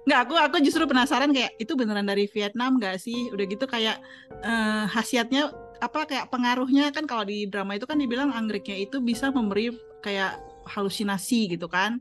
Nggak, 0.07 0.21
aku 0.23 0.35
aku 0.39 0.57
justru 0.63 0.85
penasaran 0.87 1.35
kayak 1.35 1.59
itu 1.59 1.73
beneran 1.75 2.07
dari 2.07 2.31
Vietnam 2.31 2.79
nggak 2.79 3.03
sih? 3.03 3.35
Udah 3.35 3.45
gitu 3.45 3.67
kayak 3.67 3.99
eh, 4.47 4.85
khasiatnya 4.95 5.51
apa 5.83 6.07
kayak 6.07 6.31
pengaruhnya 6.31 6.95
kan 6.95 7.05
kalau 7.11 7.27
di 7.27 7.51
drama 7.51 7.75
itu 7.75 7.87
kan 7.91 7.99
dibilang 7.99 8.31
anggreknya 8.31 8.79
itu 8.87 9.03
bisa 9.03 9.35
memberi 9.35 9.75
kayak 9.99 10.39
halusinasi 10.71 11.59
gitu 11.59 11.67
kan? 11.67 11.99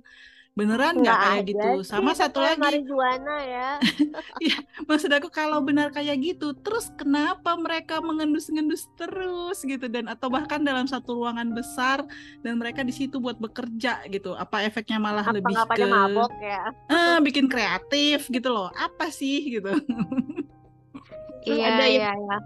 Beneran 0.54 1.00
nggak 1.00 1.18
kayak 1.24 1.44
gitu? 1.48 1.70
sih, 1.82 1.90
Sama 1.96 2.12
satu 2.12 2.44
lagi, 2.44 2.60
marijuana 2.60 3.36
ya. 3.42 3.70
maksud 4.90 5.08
aku 5.16 5.32
kalau 5.32 5.64
benar 5.64 5.90
kayak 5.96 6.20
gitu, 6.20 6.52
terus 6.60 6.92
kenapa 7.00 7.56
mereka 7.56 8.04
mengendus-ngendus 8.04 8.84
terus 9.00 9.58
gitu 9.64 9.88
dan 9.88 10.12
atau 10.12 10.28
bahkan 10.28 10.60
dalam 10.60 10.86
satu 10.92 11.24
ruangan 11.24 11.56
besar 11.56 12.04
dan 12.44 12.60
mereka 12.60 12.84
di 12.84 12.92
situ 12.92 13.18
buat 13.24 13.40
bekerja 13.40 14.04
gitu? 14.12 14.36
Apa 14.36 14.68
efeknya 14.68 15.00
malah 15.00 15.24
Apa 15.24 15.40
lebih 15.40 15.56
ke 15.72 15.86
mabok 15.88 16.32
ya? 16.44 16.68
eh, 16.92 17.18
bikin 17.24 17.48
kreatif 17.48 18.28
gitu 18.28 18.50
loh? 18.52 18.70
Apa 18.76 19.08
sih 19.10 19.56
gitu? 19.58 19.72
Iya, 21.42 21.66
ada 21.74 21.86
iya, 21.90 22.10
yang 22.14 22.22
iya. 22.22 22.38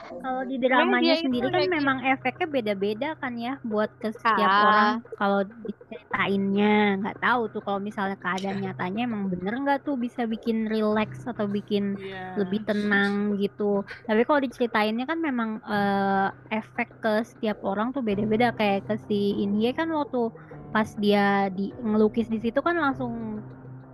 Kalau 0.00 0.42
di 0.42 0.56
dramanya 0.56 1.14
sendiri 1.14 1.46
kan 1.46 1.60
lagi- 1.60 1.70
memang 1.70 1.98
efeknya 2.02 2.46
beda-beda 2.46 3.08
kan 3.16 3.32
ya 3.34 3.60
buat 3.62 3.92
ke 3.94 4.10
setiap 4.10 4.48
Ah. 4.48 4.62
orang. 4.62 4.88
Kalau 5.14 5.40
diceritainnya 5.44 6.74
nggak 6.98 7.18
tahu 7.18 7.42
tuh 7.48 7.60
kalau 7.60 7.78
misalnya 7.78 8.16
keadaan 8.16 8.58
nyatanya 8.58 9.02
emang 9.04 9.28
bener 9.28 9.54
nggak 9.56 9.80
tuh 9.82 9.94
bisa 9.94 10.24
bikin 10.24 10.66
relax 10.66 11.24
atau 11.24 11.46
bikin 11.46 11.94
Iya. 11.96 12.36
lebih 12.36 12.64
tenang 12.64 13.36
gitu. 13.36 13.82
Tapi 14.04 14.22
kalau 14.22 14.40
diceritainnya 14.40 15.04
kan 15.04 15.18
memang 15.18 15.60
eh, 15.62 16.28
efek 16.50 16.88
ke 16.98 17.22
setiap 17.22 17.60
orang 17.62 17.92
tuh 17.92 18.00
beda-beda. 18.00 18.50
Kayak 18.52 18.86
ke 18.86 18.94
si 19.00 19.38
Inhye 19.38 19.70
kan 19.70 19.88
waktu 19.88 20.32
pas 20.70 20.88
dia 20.94 21.50
di 21.50 21.74
ngelukis 21.76 22.26
di 22.26 22.38
situ 22.38 22.58
kan 22.58 22.74
langsung 22.74 23.38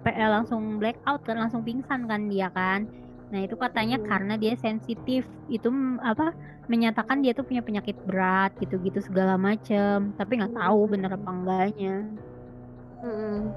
eh, 0.03 0.23
langsung 0.23 0.79
blackout 0.79 1.23
kan, 1.23 1.35
langsung 1.37 1.61
pingsan 1.61 2.07
kan 2.07 2.31
dia 2.31 2.47
kan. 2.49 2.87
Nah 3.33 3.41
itu 3.43 3.57
katanya 3.59 3.97
Hmm. 3.99 4.07
karena 4.11 4.35
dia 4.39 4.55
sensitif 4.59 5.27
itu 5.51 5.69
mm, 5.69 5.99
apa 6.03 6.31
menyatakan 6.67 7.23
dia 7.23 7.33
tuh 7.35 7.47
punya 7.47 7.63
penyakit 7.63 7.95
berat 8.07 8.51
gitu-gitu 8.63 8.99
segala 9.03 9.35
macem. 9.39 10.11
Tapi 10.19 10.33
nggak 10.39 10.55
tahu 10.55 10.81
bener 10.91 11.11
apa 11.15 11.31
enggaknya. 11.31 11.95
Mm-mm. 13.05 13.53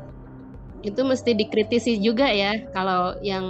itu 0.80 1.02
mesti 1.04 1.32
dikritisi 1.36 2.00
juga 2.00 2.32
ya 2.32 2.56
kalau 2.72 3.12
yang 3.20 3.44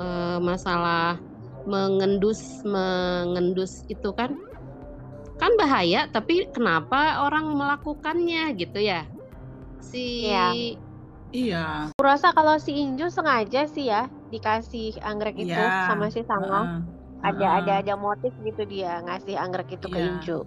eh, 0.00 0.38
masalah 0.40 1.20
mengendus 1.68 2.40
mengendus 2.64 3.84
itu 3.86 4.08
kan 4.16 4.32
kan 5.38 5.52
bahaya 5.58 6.06
tapi 6.10 6.46
kenapa 6.54 7.22
orang 7.26 7.50
melakukannya 7.54 8.54
gitu 8.56 8.78
ya 8.82 9.04
si 9.82 10.22
Iya. 10.26 10.46
Iya. 11.32 11.64
Aku 11.96 12.02
rasa 12.04 12.28
kalau 12.36 12.60
si 12.60 12.76
Inju 12.76 13.08
sengaja 13.08 13.64
sih 13.68 13.88
ya 13.88 14.04
dikasih 14.32 14.96
anggrek 15.00 15.36
itu 15.36 15.52
Iya. 15.52 15.86
sama 15.86 16.08
si 16.08 16.24
Sangong. 16.24 16.68
Heeh. 16.80 17.00
Ada 17.22 17.38
Heeh. 17.38 17.58
ada 17.62 17.72
ada 17.78 17.94
motif 17.94 18.34
gitu 18.42 18.66
dia 18.66 18.98
ngasih 18.98 19.38
anggrek 19.38 19.76
itu 19.76 19.86
ke 19.86 19.94
Iya. 19.94 20.08
Inju. 20.10 20.38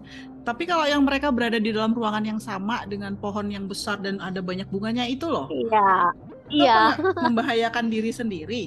Tapi 0.43 0.63
kalau 0.65 0.83
yang 0.83 1.05
mereka 1.05 1.31
berada 1.31 1.55
di 1.55 1.71
dalam 1.71 1.93
ruangan 1.93 2.25
yang 2.25 2.37
sama 2.37 2.83
dengan 2.83 3.15
pohon 3.15 3.47
yang 3.47 3.65
besar 3.65 3.95
dan 3.97 4.19
ada 4.19 4.41
banyak 4.41 4.67
bunganya 4.67 5.05
itu 5.05 5.29
loh. 5.29 5.47
Iya. 5.47 6.11
itu 6.51 6.61
Iya. 6.61 6.81
membahayakan 7.25 7.87
diri 7.87 8.11
sendiri. 8.11 8.63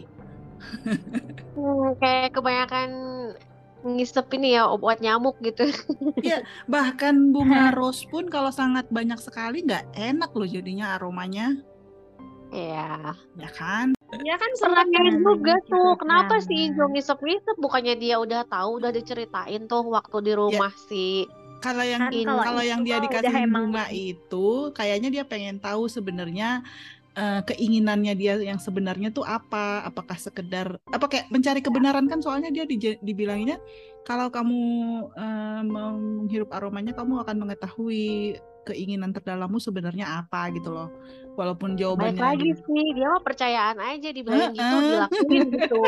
Hmm, 1.54 1.94
kayak 1.98 2.34
kebanyakan 2.34 2.88
ngisep 3.78 4.26
ini 4.34 4.58
ya 4.58 4.66
obat 4.66 4.98
nyamuk 4.98 5.38
gitu. 5.38 5.70
Bahkan 6.66 7.30
bunga 7.30 7.70
rose 7.70 8.02
pun 8.06 8.26
kalau 8.26 8.50
sangat 8.50 8.90
banyak 8.90 9.20
sekali 9.22 9.62
nggak 9.62 9.94
enak 9.94 10.34
loh 10.34 10.48
jadinya 10.48 10.98
aromanya, 10.98 11.54
Iya. 12.48 13.12
ya 13.36 13.50
kan? 13.52 13.92
dia 14.08 14.40
kan 14.40 14.48
Pernah 14.56 14.60
sempat 14.80 14.86
kayak 14.88 15.04
namanya 15.04 15.20
juga 15.20 15.36
juga 15.36 15.54
tuh. 15.68 15.90
Kenapa 16.00 16.34
drama. 16.40 16.46
si 16.48 16.54
Inju 16.64 16.84
ngisep-ngisep? 16.88 17.56
Bukannya 17.60 17.94
dia 18.00 18.16
udah 18.16 18.40
tahu, 18.48 18.70
udah 18.80 18.90
diceritain 18.90 19.68
tuh 19.68 19.84
waktu 19.84 20.16
di 20.24 20.32
rumah 20.32 20.72
si 20.88 21.28
Kalau 21.58 21.82
yang 21.82 22.06
Kan 22.06 22.12
Ini- 22.14 22.24
kalau 22.24 22.42
kalau 22.46 22.62
yang 22.62 22.80
dia 22.86 23.02
dikasih 23.02 23.34
emang 23.44 23.74
bunga 23.74 23.90
itu, 23.90 24.48
kayaknya 24.72 25.10
dia 25.10 25.24
pengen 25.26 25.58
tahu 25.58 25.90
sebenarnya 25.90 26.62
eh, 27.12 27.40
keinginannya 27.44 28.14
dia 28.14 28.38
yang 28.38 28.56
sebenarnya 28.56 29.10
tuh 29.10 29.26
apa? 29.26 29.82
Apakah 29.82 30.14
sekedar 30.16 30.78
apa 30.86 31.04
kayak 31.04 31.28
mencari 31.28 31.58
kebenaran 31.58 32.06
kan? 32.06 32.22
Soalnya 32.22 32.48
dia 32.48 32.62
dije- 32.62 33.02
dibilanginnya 33.02 33.58
kalau 34.06 34.30
kamu 34.30 34.60
eh, 35.12 35.62
menghirup 35.66 36.48
aromanya, 36.48 36.94
kamu 36.94 37.18
akan 37.20 37.36
mengetahui 37.42 38.38
keinginan 38.64 39.10
terdalammu 39.10 39.58
sebenarnya 39.58 40.22
apa 40.22 40.48
gitu 40.54 40.70
loh. 40.70 40.88
Walaupun 41.38 41.78
jawabannya 41.78 42.18
lagi 42.18 42.50
di- 42.50 42.58
sih, 42.58 42.84
dia 42.98 43.06
mah 43.06 43.22
percayaan 43.22 43.78
aja 43.78 44.08
dibilangin 44.10 44.58
gitu, 44.58 44.74
Heeh. 44.74 44.82
dilakuin 44.90 45.46
gitu. 45.54 45.84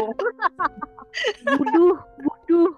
Buduh, 1.58 1.96
buduh. 2.22 2.70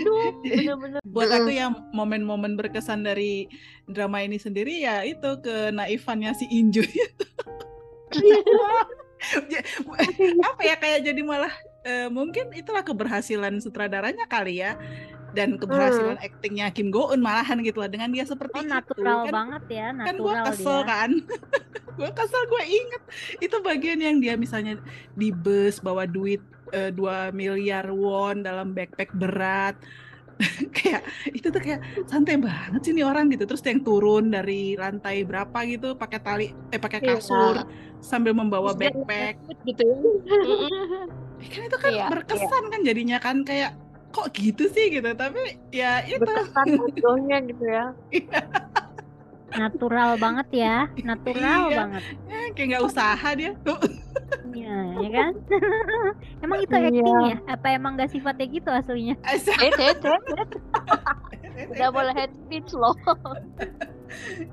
Duh, 0.00 0.32
bener-bener. 0.42 1.00
buat 1.04 1.28
aku 1.28 1.52
ya 1.52 1.70
momen-momen 1.92 2.56
berkesan 2.56 3.04
dari 3.04 3.46
drama 3.86 4.24
ini 4.24 4.34
sendiri 4.34 4.82
ya 4.82 5.04
itu 5.04 5.38
kenaifannya 5.38 6.34
si 6.34 6.48
Inju 6.50 6.82
Ya, 9.50 9.60
apa 10.40 10.62
ya 10.62 10.74
kayak 10.78 11.02
jadi 11.02 11.20
malah 11.26 11.50
eh, 11.82 12.06
mungkin 12.06 12.54
itulah 12.54 12.86
keberhasilan 12.86 13.58
sutradaranya 13.58 14.24
kali 14.26 14.62
ya 14.62 14.78
dan 15.38 15.54
keberhasilan 15.54 16.18
aktingnya 16.18 16.66
Kim 16.68 16.90
Go 16.90 17.08
Eun 17.08 17.22
malahan 17.22 17.62
gitu 17.62 17.78
lah. 17.78 17.86
Dengan 17.86 18.10
dia 18.10 18.26
seperti 18.26 18.58
Oh 18.58 18.62
itu 18.62 18.74
natural 18.74 19.18
kan. 19.22 19.32
banget 19.32 19.62
ya, 19.70 19.86
kan 19.94 20.14
gue 20.14 20.26
natural 20.26 20.46
kesel 20.50 20.78
dia. 20.78 20.90
kan. 20.90 21.10
Gue 21.98 22.10
kesel 22.14 22.42
gue 22.46 22.62
inget. 22.64 23.02
Itu 23.40 23.58
bagian 23.58 23.98
yang 23.98 24.16
dia 24.18 24.34
misalnya 24.34 24.78
di 25.12 25.34
bus 25.34 25.78
bawa 25.78 26.06
duit 26.06 26.38
eh, 26.70 26.94
2 26.94 27.02
miliar 27.32 27.90
won 27.90 28.38
dalam 28.40 28.70
backpack 28.70 29.10
berat. 29.12 29.74
Kayak 30.70 31.02
itu 31.28 31.50
tuh 31.50 31.58
kayak 31.58 31.82
santai 32.06 32.38
banget 32.38 32.80
sih 32.80 32.94
nih 32.94 33.02
orang 33.02 33.26
gitu. 33.28 33.42
Terus 33.44 33.66
yang 33.66 33.82
turun 33.82 34.30
dari 34.30 34.78
lantai 34.78 35.26
berapa 35.26 35.58
gitu 35.66 35.98
pakai 35.98 36.18
tali 36.22 36.46
eh 36.70 36.78
pakai 36.78 37.02
Iya. 37.02 37.18
kasur 37.18 37.66
sambil 37.98 38.30
membawa 38.30 38.70
Terus 38.70 38.94
backpack. 38.94 39.34
gitu 39.66 39.82
ya. 39.82 39.96
Eh, 41.42 41.48
kan 41.50 41.62
itu 41.66 41.76
kan 41.76 41.90
Iya, 41.90 42.06
berkesan 42.08 42.64
kan 42.70 42.80
jadinya 42.86 43.18
kan. 43.18 43.42
Kayak 43.42 43.74
kok 44.08 44.26
gitu 44.32 44.64
sih 44.68 44.88
gitu 44.90 45.10
tapi 45.12 45.36
ya 45.70 46.00
itu 46.02 46.18
berkesan 46.18 46.66
bodohnya 46.80 47.38
gitu 47.44 47.64
ya 47.64 47.86
Natural 49.48 50.20
banget 50.20 50.48
ya, 50.52 50.86
natural 51.02 51.72
Iya. 51.72 51.78
banget. 51.80 52.02
eh, 52.28 52.46
kayak 52.52 52.66
nggak 52.68 52.84
usaha 52.84 53.28
dia 53.32 53.52
Iya, 54.52 54.76
ya 55.00 55.08
kan? 55.08 55.30
emang 56.44 56.58
itu 56.60 56.74
Iya. 56.76 56.88
acting 56.92 57.18
ya? 57.24 57.36
Apa 57.48 57.66
emang 57.72 57.96
gak 57.96 58.12
sifatnya 58.12 58.44
gitu 58.44 58.68
aslinya? 58.68 59.16
Asa- 59.24 59.56
eh 59.58 59.72
eh 59.72 59.96
eh 59.96 60.20
eh. 60.36 60.46
udah 61.74 61.88
boleh 61.90 62.12
head 62.12 62.30
speech 62.36 62.70
loh 62.70 62.94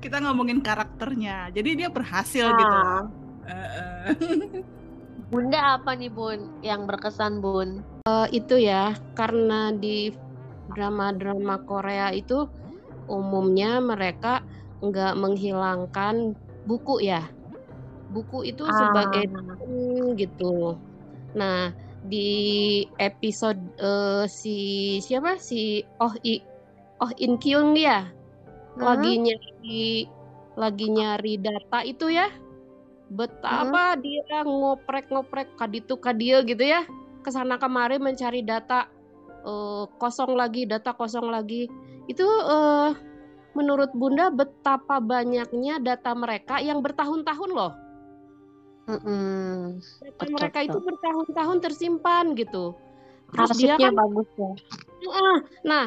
kita 0.00 0.16
ngomongin 0.18 0.58
karakternya 0.58 1.52
jadi 1.52 1.70
dia 1.76 1.88
berhasil 1.92 2.50
gitu 2.50 2.76
Eh, 3.46 3.52
eh. 3.54 4.66
Bunda 5.26 5.78
apa 5.80 5.98
nih 5.98 6.10
bun 6.10 6.62
yang 6.62 6.86
berkesan 6.86 7.42
bun? 7.42 7.82
Eh, 8.06 8.28
itu 8.30 8.62
ya 8.62 8.94
karena 9.18 9.74
di 9.74 10.14
drama-drama 10.70 11.62
Korea 11.66 12.10
itu 12.14 12.46
umumnya 13.06 13.78
mereka 13.82 14.42
nggak 14.82 15.14
menghilangkan 15.18 16.34
buku 16.66 17.02
ya. 17.02 17.26
Buku 18.10 18.46
itu 18.46 18.62
sebagai 18.70 19.26
Ah, 19.34 19.58
Hmm, 19.66 20.14
gitu. 20.14 20.78
Nah, 21.34 21.74
di 22.06 22.30
episode 23.02 23.58
eh, 23.82 24.24
si 24.30 24.56
siapa? 25.02 25.42
Si 25.42 25.82
Oh 25.98 26.14
I 26.22 26.38
Oh 27.02 27.10
In 27.18 27.36
Kyung 27.42 27.74
ya. 27.74 28.06
Lagi 28.78 29.18
nyari 29.18 30.06
lagi 30.54 30.86
nyari 30.88 31.32
data 31.42 31.82
itu 31.82 32.08
ya. 32.14 32.30
Betapa 33.06 33.94
dia 34.02 34.42
ngoprek-ngoprek 34.42 35.54
kaditu 35.54 35.94
kadia 35.98 36.42
gitu 36.42 36.62
ya. 36.62 36.82
Ke 37.22 37.30
sana 37.30 37.58
kemari 37.58 38.02
mencari 38.02 38.42
data 38.42 38.90
eh, 39.46 39.84
kosong 39.98 40.34
lagi, 40.34 40.66
data 40.66 40.90
kosong 40.94 41.30
lagi. 41.30 41.70
Itu 42.10 42.26
eh, 42.26 42.90
menurut 43.56 43.90
Bunda 43.96 44.28
betapa 44.28 45.00
banyaknya 45.00 45.80
data 45.80 46.12
mereka 46.12 46.60
yang 46.60 46.84
bertahun-tahun 46.84 47.50
loh. 47.50 47.72
mm-mm. 48.86 49.80
Data 49.80 50.22
Betul, 50.22 50.34
mereka 50.34 50.58
itu 50.62 50.78
bertahun-tahun 50.78 51.58
tersimpan 51.64 52.24
gitu. 52.38 52.76
Terus 53.34 53.50
dia 53.58 53.74
arsipnya 53.74 53.90
kan, 53.90 53.94
bagus 53.98 54.28
ya 54.38 54.50
Ah, 55.06 55.38
nah 55.62 55.84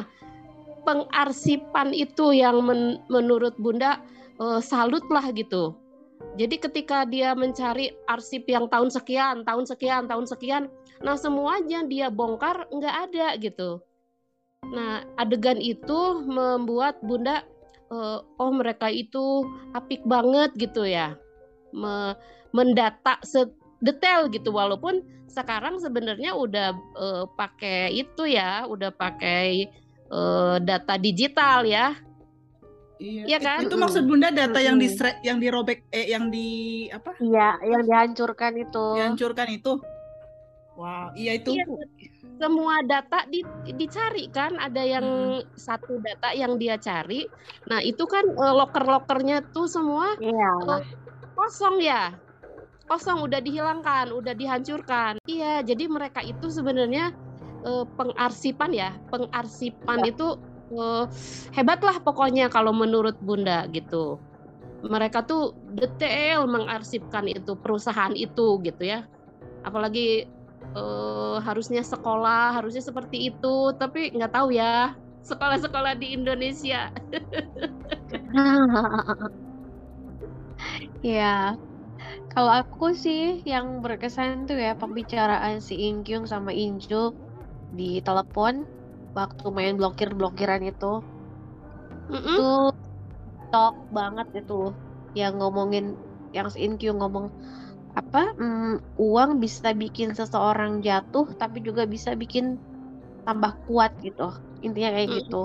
pengarsipan 0.84 1.92
itu 1.92 2.32
yang 2.32 2.64
men- 2.64 3.00
menurut 3.08 3.56
Bunda 3.56 4.00
eh, 4.40 4.60
salut 4.60 5.04
lah 5.08 5.24
gitu. 5.32 5.79
Jadi 6.40 6.56
ketika 6.56 7.04
dia 7.04 7.36
mencari 7.36 7.92
arsip 8.08 8.48
yang 8.48 8.64
tahun 8.72 8.88
sekian, 8.88 9.44
tahun 9.44 9.68
sekian, 9.68 10.08
tahun 10.08 10.24
sekian, 10.24 10.72
nah 11.04 11.12
semuanya 11.12 11.84
dia 11.84 12.08
bongkar 12.08 12.64
nggak 12.72 12.96
ada 13.12 13.36
gitu. 13.36 13.84
Nah 14.64 15.04
adegan 15.20 15.60
itu 15.60 16.24
membuat 16.24 16.96
Bunda 17.04 17.44
eh, 17.92 18.18
oh 18.40 18.52
mereka 18.56 18.88
itu 18.88 19.44
apik 19.76 20.00
banget 20.08 20.56
gitu 20.56 20.88
ya, 20.88 21.12
Me- 21.76 22.16
mendata 22.56 23.20
sedetail 23.20 24.32
gitu 24.32 24.48
walaupun 24.48 25.04
sekarang 25.28 25.76
sebenarnya 25.76 26.32
udah 26.32 26.72
eh, 26.96 27.24
pakai 27.36 28.00
itu 28.00 28.32
ya, 28.32 28.64
udah 28.64 28.88
pakai 28.96 29.68
eh, 30.08 30.56
data 30.64 30.96
digital 30.96 31.68
ya. 31.68 32.00
Iya, 33.00 33.24
Iya 33.24 33.38
kan? 33.40 33.64
Itu 33.64 33.74
maksud 33.80 34.04
Bunda 34.04 34.28
data 34.28 34.60
yang 34.60 34.76
di 34.76 34.92
yang 35.24 35.40
dirobek 35.40 35.88
eh 35.88 36.12
yang 36.12 36.28
di 36.28 36.48
apa? 36.92 37.16
iya 37.16 37.56
yang 37.64 37.82
dihancurkan 37.88 38.52
itu 38.60 38.84
Dihancurkan 39.00 39.48
itu. 39.56 39.72
Wow, 40.76 41.12
iya 41.16 41.36
itu. 41.36 41.56
Iya, 41.56 41.64
semua 42.40 42.80
data 42.84 43.28
di- 43.28 43.44
dicari 43.76 44.28
kan 44.32 44.56
ada 44.56 44.80
yang 44.80 45.04
satu 45.56 46.00
data 46.00 46.32
yang 46.32 46.56
dia 46.56 46.76
cari. 46.80 47.28
Nah, 47.68 47.84
itu 47.84 48.04
kan 48.04 48.24
eh, 48.24 48.54
loker-lokernya 48.54 49.44
tuh 49.52 49.68
semua 49.68 50.12
iya 50.20 50.50
eh, 50.68 50.80
kosong 51.36 51.80
ya. 51.80 52.16
Kosong 52.88 53.22
udah 53.22 53.38
dihilangkan, 53.44 54.10
udah 54.12 54.34
dihancurkan. 54.34 55.20
Iya, 55.28 55.62
jadi 55.62 55.84
mereka 55.88 56.20
itu 56.24 56.48
sebenarnya 56.48 57.12
eh, 57.64 57.84
pengarsipan 57.96 58.70
ya. 58.72 58.96
Pengarsipan 59.12 60.04
Ya. 60.04 60.12
itu 60.16 60.26
eh, 60.70 61.04
hebat 61.56 61.80
lah 61.82 61.96
pokoknya 62.02 62.48
kalau 62.48 62.72
menurut 62.74 63.16
Bunda 63.20 63.66
gitu. 63.70 64.18
Mereka 64.80 65.28
tuh 65.28 65.52
detail 65.76 66.48
mengarsipkan 66.48 67.28
itu 67.28 67.52
perusahaan 67.60 68.14
itu 68.16 68.58
gitu 68.64 68.82
ya. 68.82 69.04
Apalagi 69.66 70.24
eh, 70.74 71.36
harusnya 71.44 71.82
sekolah 71.84 72.56
harusnya 72.56 72.80
seperti 72.80 73.34
itu, 73.34 73.74
tapi 73.76 74.14
nggak 74.14 74.32
tahu 74.32 74.54
ya 74.54 74.94
sekolah-sekolah 75.26 75.94
di 76.00 76.16
Indonesia. 76.16 76.88
Ya, 81.00 81.56
kalau 82.36 82.52
aku 82.60 82.92
sih 82.92 83.40
yang 83.48 83.80
berkesan 83.80 84.44
tuh 84.44 84.60
ya 84.60 84.76
pembicaraan 84.76 85.64
si 85.64 85.88
Inkyung 85.88 86.28
sama 86.28 86.52
Inju 86.52 87.16
di 87.72 88.04
telepon 88.04 88.68
waktu 89.18 89.46
main 89.56 89.72
blokir-blokiran 89.78 90.62
itu. 90.70 90.86
Mm-mm. 92.10 92.38
Itu 92.38 92.72
talk 93.50 93.74
banget 93.98 94.26
itu 94.38 94.54
yang 95.18 95.32
ngomongin 95.40 95.84
yang 96.36 96.46
si 96.52 96.58
Inkyung 96.66 96.98
ngomong 97.00 97.26
apa 98.00 98.18
mm, 98.42 98.62
uang 99.04 99.30
bisa 99.44 99.68
bikin 99.82 100.08
seseorang 100.18 100.72
jatuh 100.86 101.26
tapi 101.40 101.58
juga 101.68 101.82
bisa 101.94 102.10
bikin 102.22 102.44
tambah 103.26 103.52
kuat 103.66 103.92
gitu 104.06 104.22
intinya 104.66 104.90
kayak 104.94 105.08
Mm. 105.08 105.18
gitu 105.18 105.36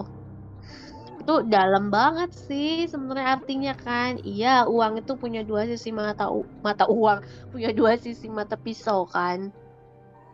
itu 1.21 1.31
dalam 1.53 1.83
banget 1.95 2.29
sih 2.47 2.67
sebenarnya 2.91 3.27
artinya 3.35 3.71
kan 3.85 4.11
iya 4.29 4.47
uang 4.73 4.93
itu 4.99 5.11
punya 5.21 5.39
dua 5.49 5.61
sisi 5.71 5.89
mata 5.99 6.23
mata 6.67 6.83
uang 6.97 7.19
punya 7.51 7.69
dua 7.79 7.91
sisi 8.05 8.25
mata 8.37 8.55
pisau 8.65 8.99
kan 9.15 9.39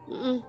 Mm-mm. 0.09 0.43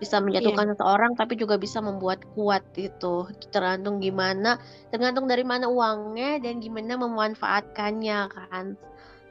Bisa 0.00 0.16
menjatuhkan 0.18 0.72
seseorang 0.72 1.12
tapi 1.12 1.36
juga 1.36 1.60
bisa 1.60 1.84
membuat 1.84 2.24
kuat 2.32 2.64
itu 2.80 3.28
tergantung 3.52 4.00
gimana 4.00 4.56
tergantung 4.88 5.28
dari 5.28 5.44
mana 5.44 5.68
uangnya 5.68 6.40
dan 6.40 6.58
gimana 6.58 6.96
memanfaatkannya 6.96 8.20
kan 8.32 8.80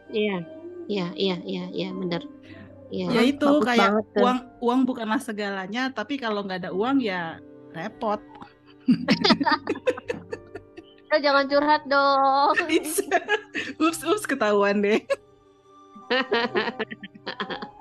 Iya, 0.10 0.42
iya, 0.90 1.08
iya, 1.14 1.38
iya, 1.46 1.64
iya, 1.70 1.90
benar. 1.94 2.26
Iya. 2.90 3.08
Ya 3.14 3.22
itu 3.22 3.46
kayak 3.62 3.78
banget 3.94 4.06
tuh. 4.18 4.22
uang 4.26 4.40
uang 4.66 4.80
bukanlah 4.90 5.22
segalanya, 5.22 5.94
tapi 5.94 6.18
kalau 6.18 6.42
nggak 6.42 6.66
ada 6.66 6.72
uang 6.74 6.98
ya 6.98 7.38
repot. 7.78 8.18
Kita 11.06 11.18
jangan 11.26 11.46
curhat 11.46 11.86
dong 11.86 12.58
ups 13.86 14.02
ups 14.02 14.26
ketahuan 14.26 14.82
deh. 14.82 15.06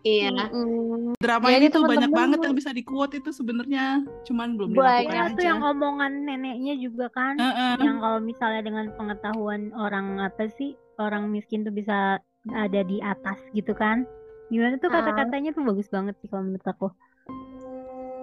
Iya. 0.00 0.32
Mm-mm. 0.32 1.12
Drama 1.20 1.52
Jadi 1.52 1.68
ini 1.68 1.74
tuh 1.74 1.82
banyak 1.84 2.10
banget 2.10 2.38
yang 2.40 2.56
bisa 2.56 2.70
di 2.72 2.80
quote 2.80 3.20
itu 3.20 3.30
sebenarnya, 3.36 4.00
cuman 4.24 4.56
belum 4.56 4.72
Banyak 4.72 5.04
dilakukan 5.04 5.36
tuh 5.36 5.44
aja. 5.44 5.50
yang 5.52 5.60
omongan 5.60 6.12
neneknya 6.24 6.74
juga 6.80 7.06
kan. 7.12 7.36
Heeh. 7.36 7.84
Yang 7.84 7.96
kalau 8.00 8.20
misalnya 8.24 8.62
dengan 8.64 8.86
pengetahuan 8.96 9.62
orang 9.76 10.24
apa 10.24 10.48
sih 10.56 10.72
orang 10.96 11.28
miskin 11.28 11.68
tuh 11.68 11.74
bisa 11.74 12.16
ada 12.48 12.80
di 12.80 12.96
atas 13.04 13.36
gitu 13.52 13.76
kan. 13.76 14.08
Gimana 14.48 14.80
tuh 14.80 14.88
kata-katanya 14.88 15.52
tuh 15.52 15.62
bagus 15.68 15.88
banget 15.92 16.16
sih 16.24 16.28
kalau 16.32 16.48
menurut 16.48 16.64
aku. 16.64 16.88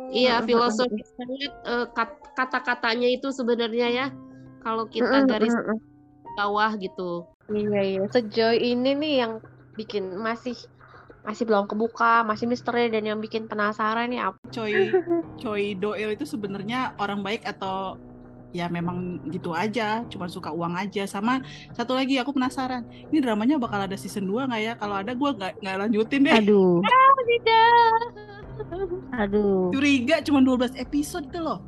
Iya, 0.08 0.40
Mm-mm, 0.42 0.48
filosofis 0.50 1.10
banget 1.20 1.52
eh, 1.68 1.86
kat- 1.94 2.26
kata-katanya 2.34 3.08
itu 3.12 3.30
sebenarnya 3.30 3.88
ya. 3.94 4.08
Kalau 4.66 4.90
kita 4.90 5.30
garis 5.30 5.54
mm-mm. 5.54 5.78
bawah 6.34 6.74
gitu. 6.82 7.30
Iya 7.54 7.82
iya 7.86 8.04
sejauh 8.12 8.58
ini 8.58 8.92
nih 8.98 9.13
yang 9.24 9.34
bikin 9.78 10.18
masih 10.20 10.58
masih 11.28 11.44
belum 11.44 11.68
kebuka 11.68 12.24
masih 12.24 12.48
misteri 12.48 12.88
dan 12.88 13.04
yang 13.04 13.20
bikin 13.20 13.52
penasaran 13.52 14.08
nih 14.08 14.24
apa 14.24 14.40
Choi 14.48 14.96
Choi 15.44 15.76
Doil 15.76 16.16
itu 16.16 16.24
sebenarnya 16.24 16.96
orang 16.96 17.20
baik 17.20 17.44
atau 17.44 18.00
ya 18.56 18.72
memang 18.72 19.20
gitu 19.28 19.52
aja, 19.52 20.08
cuma 20.08 20.32
suka 20.32 20.50
uang 20.50 20.80
aja. 20.80 21.04
Sama 21.04 21.44
satu 21.76 21.94
lagi 21.94 22.16
aku 22.18 22.32
penasaran, 22.32 22.88
ini 23.12 23.20
dramanya 23.20 23.60
bakal 23.60 23.84
ada 23.84 24.00
season 24.00 24.26
2 24.26 24.48
nggak 24.48 24.62
ya? 24.63 24.74
Kalau 24.80 24.96
ada 24.98 25.12
gue 25.12 25.30
nggak 25.36 25.54
nggak 25.62 25.76
lanjutin 25.84 26.22
deh. 26.24 26.34
Aduh, 26.40 26.80
tidak 27.28 28.02
aduh. 29.13 29.70
Curiga 29.76 30.24
cuma 30.24 30.40
12 30.42 30.80
episode 30.80 31.28
tuh 31.30 31.44
loh. 31.44 31.60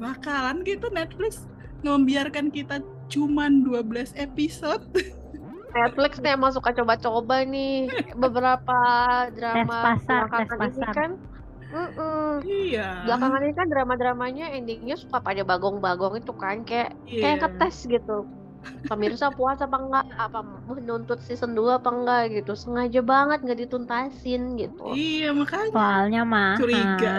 Bakalan 0.00 0.64
gitu 0.64 0.88
Netflix 0.90 1.46
membiarkan 1.84 2.48
kita 2.48 2.80
cuman 3.12 3.66
12 3.66 4.16
episode. 4.16 4.86
Netflix 5.74 6.12
nih 6.18 6.32
emang 6.32 6.50
suka 6.50 6.70
coba-coba 6.72 7.42
nih 7.42 7.90
beberapa 8.22 8.78
drama 9.30 9.74
Tes 9.74 9.84
pasar, 10.00 10.22
belakangan 10.24 10.46
tes 10.48 10.72
ini 10.72 10.80
pasar. 10.80 10.94
kan 10.94 11.10
Mm-mm. 11.66 12.30
Iya. 12.46 13.02
Belakangan 13.02 13.40
ini 13.42 13.52
kan 13.52 13.66
drama-dramanya 13.66 14.46
endingnya 14.48 14.94
suka 14.94 15.18
pada 15.18 15.42
bagong-bagong 15.42 16.14
itu 16.16 16.30
kan 16.32 16.62
kayak 16.62 16.94
kayak 17.04 17.34
Iya. 17.34 17.40
ngetes 17.42 17.76
gitu. 17.84 18.30
Pemirsa 18.86 19.28
puas 19.28 19.58
apa 19.58 19.76
enggak? 19.76 20.06
Apa 20.14 20.40
menuntut 20.64 21.18
season 21.20 21.52
2 21.52 21.82
apa 21.82 21.90
enggak 21.90 22.22
gitu. 22.32 22.54
Sengaja 22.54 23.02
banget 23.02 23.42
nggak 23.42 23.60
dituntasin 23.60 24.54
gitu. 24.54 24.94
Iya 24.94 25.34
makanya. 25.34 25.74
Soalnya 25.74 26.22
mahal. 26.22 26.58
Curiga. 26.62 27.14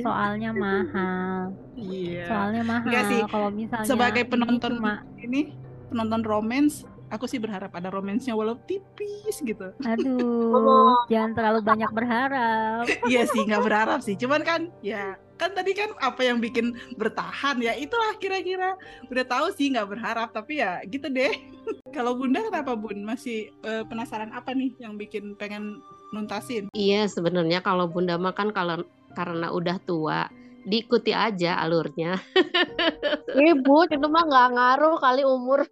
Soalnya 0.00 0.50
mahal. 0.56 1.38
Iya. 1.76 2.24
Soalnya 2.26 2.62
mahal. 2.64 2.86
Enggak 2.88 3.04
sih, 3.06 3.20
Kalau 3.28 3.48
misalnya 3.52 3.86
Sebagai 3.86 4.22
ini 4.24 4.30
penonton 4.32 4.72
cuma 4.74 4.94
ini 5.20 5.40
penonton 5.86 6.22
romance, 6.24 6.88
aku 7.08 7.24
sih 7.24 7.40
berharap 7.40 7.72
ada 7.72 7.88
romansnya 7.88 8.36
walau 8.36 8.56
tipis 8.64 9.40
gitu. 9.40 9.72
aduh, 9.82 10.52
Oh. 10.54 10.96
jangan 11.08 11.32
terlalu 11.34 11.60
banyak 11.64 11.90
berharap. 11.92 12.84
Iya 13.10 13.24
sih 13.28 13.44
nggak 13.44 13.64
berharap 13.64 14.00
sih. 14.04 14.14
Cuman 14.16 14.44
kan 14.44 14.68
ya 14.84 15.16
kan 15.38 15.54
tadi 15.54 15.70
kan 15.70 15.94
apa 16.02 16.26
yang 16.26 16.42
bikin 16.42 16.74
bertahan 16.98 17.62
ya 17.62 17.70
itulah 17.78 18.10
kira-kira 18.18 18.74
udah 19.06 19.24
tahu 19.24 19.54
sih 19.54 19.70
nggak 19.70 19.86
berharap 19.86 20.28
tapi 20.34 20.60
ya 20.60 20.82
gitu 20.84 21.08
deh. 21.08 21.32
Kalau 21.96 22.16
bunda 22.18 22.42
kenapa 22.42 22.74
bun 22.74 23.04
masih 23.04 23.52
eh, 23.62 23.84
penasaran 23.86 24.32
apa 24.32 24.52
nih 24.52 24.74
yang 24.82 24.98
bikin 24.98 25.36
pengen 25.38 25.78
nuntasin? 26.10 26.72
Iya, 26.72 27.04
sebenarnya 27.04 27.60
kalau 27.60 27.84
Bunda 27.84 28.16
mah 28.16 28.32
kan 28.32 28.48
kalau 28.48 28.80
karena 29.12 29.52
udah 29.52 29.76
tua, 29.84 30.24
diikuti 30.64 31.12
aja 31.12 31.60
alurnya. 31.60 32.16
Ibu 33.52 33.76
itu 33.92 34.06
mah 34.08 34.24
nggak 34.24 34.48
ngaruh 34.56 34.96
kali 34.96 35.22
umur. 35.28 35.68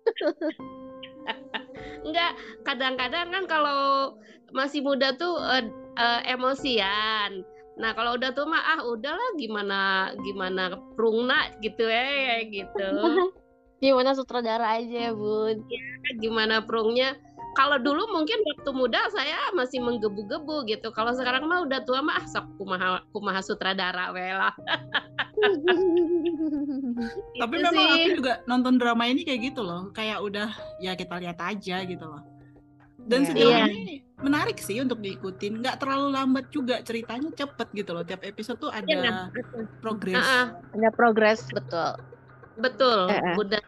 Enggak, 2.07 2.33
kadang-kadang 2.62 3.29
kan 3.35 3.45
kalau 3.51 4.15
masih 4.55 4.83
muda 4.83 5.15
tuh 5.19 5.39
eh, 5.59 5.67
eh, 5.99 6.21
emosian. 6.31 7.43
Nah, 7.77 7.93
kalau 7.93 8.17
udah 8.17 8.33
tua 8.33 8.49
mah 8.49 8.62
ah 8.62 8.81
udahlah 8.89 9.37
gimana 9.37 10.11
gimana 10.25 10.81
prungna 10.97 11.53
gitu 11.61 11.85
ya 11.85 12.41
gitu. 12.49 12.89
Gimana 13.77 14.17
sutradara 14.17 14.81
aja 14.81 15.12
ya 15.12 15.12
bun. 15.12 15.61
gimana 16.25 16.65
prungnya. 16.65 17.12
Kalau 17.57 17.81
dulu 17.81 18.05
mungkin 18.12 18.37
waktu 18.45 18.71
muda 18.71 19.01
saya 19.09 19.49
masih 19.57 19.81
menggebu-gebu 19.81 20.69
gitu. 20.69 20.92
Kalau 20.92 21.16
sekarang 21.16 21.49
mah 21.49 21.64
udah 21.64 21.81
tua 21.88 22.05
mah 22.05 22.21
ah, 22.21 22.27
sok 22.29 22.45
kumaha 22.61 23.01
kumaha 23.16 23.40
sutradara 23.40 24.12
we 24.12 24.29
lah. 24.29 24.53
Tapi 27.37 27.55
Gitu 27.57 27.64
memang 27.64 27.75
sih. 27.75 28.05
aku 28.05 28.11
juga 28.21 28.33
nonton 28.45 28.77
drama 28.77 29.05
ini 29.09 29.25
kayak 29.25 29.40
gitu 29.53 29.64
loh, 29.64 29.88
kayak 29.92 30.21
udah 30.21 30.49
ya 30.79 30.92
kita 30.92 31.16
lihat 31.16 31.38
aja 31.40 31.77
gitu 31.85 32.05
loh. 32.05 32.23
Dan 33.07 33.23
Iya. 33.23 33.29
sejauh 33.31 33.53
Iya. 33.55 33.66
ini 33.71 33.95
menarik 34.19 34.59
sih 34.59 34.81
untuk 34.83 34.99
diikutin, 34.99 35.62
nggak 35.62 35.79
terlalu 35.79 36.09
lambat 36.11 36.51
juga 36.51 36.83
ceritanya 36.83 37.31
cepet 37.33 37.69
gitu 37.73 37.90
loh. 37.95 38.03
Tiap 38.03 38.21
episode 38.21 38.59
tuh 38.59 38.73
ada 38.73 38.85
Iya. 38.88 39.12
progres. 39.81 40.27
Ada 40.75 40.88
progres 40.92 41.40
betul. 41.49 41.90
betul. 42.57 43.01
Eh, 43.12 43.21
eh. 43.21 43.35
Bunda 43.37 43.59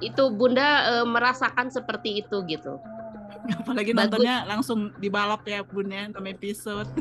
itu 0.00 0.24
Bunda 0.32 0.68
eh, 0.98 1.06
merasakan 1.06 1.68
seperti 1.68 2.24
itu 2.24 2.40
gitu. 2.44 2.80
Apalagi 3.60 3.90
Bagus. 3.90 4.00
nontonnya 4.00 4.36
langsung 4.44 4.78
dibalap 4.96 5.42
ya 5.44 5.62
bun 5.62 5.86
ya, 5.86 6.06
6 6.08 6.18
episode. 6.28 6.88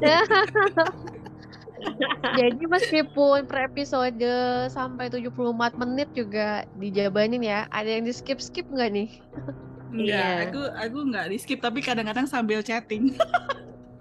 Jadi 2.32 2.64
meskipun 2.64 3.46
per 3.46 3.66
episode 3.66 4.22
sampai 4.68 5.10
74 5.10 5.34
menit 5.76 6.10
juga 6.14 6.48
dijabanin 6.76 7.42
ya, 7.42 7.66
ada 7.68 7.90
yang 7.90 8.06
di 8.06 8.14
skip 8.14 8.38
skip 8.38 8.66
nggak 8.68 8.90
nih? 8.92 9.10
Enggak, 9.92 10.08
Iya. 10.08 10.48
aku 10.48 10.62
aku 10.72 10.98
nggak 11.10 11.26
di 11.28 11.38
skip 11.38 11.60
tapi 11.60 11.82
kadang-kadang 11.82 12.24
sambil 12.24 12.62
chatting. 12.62 13.12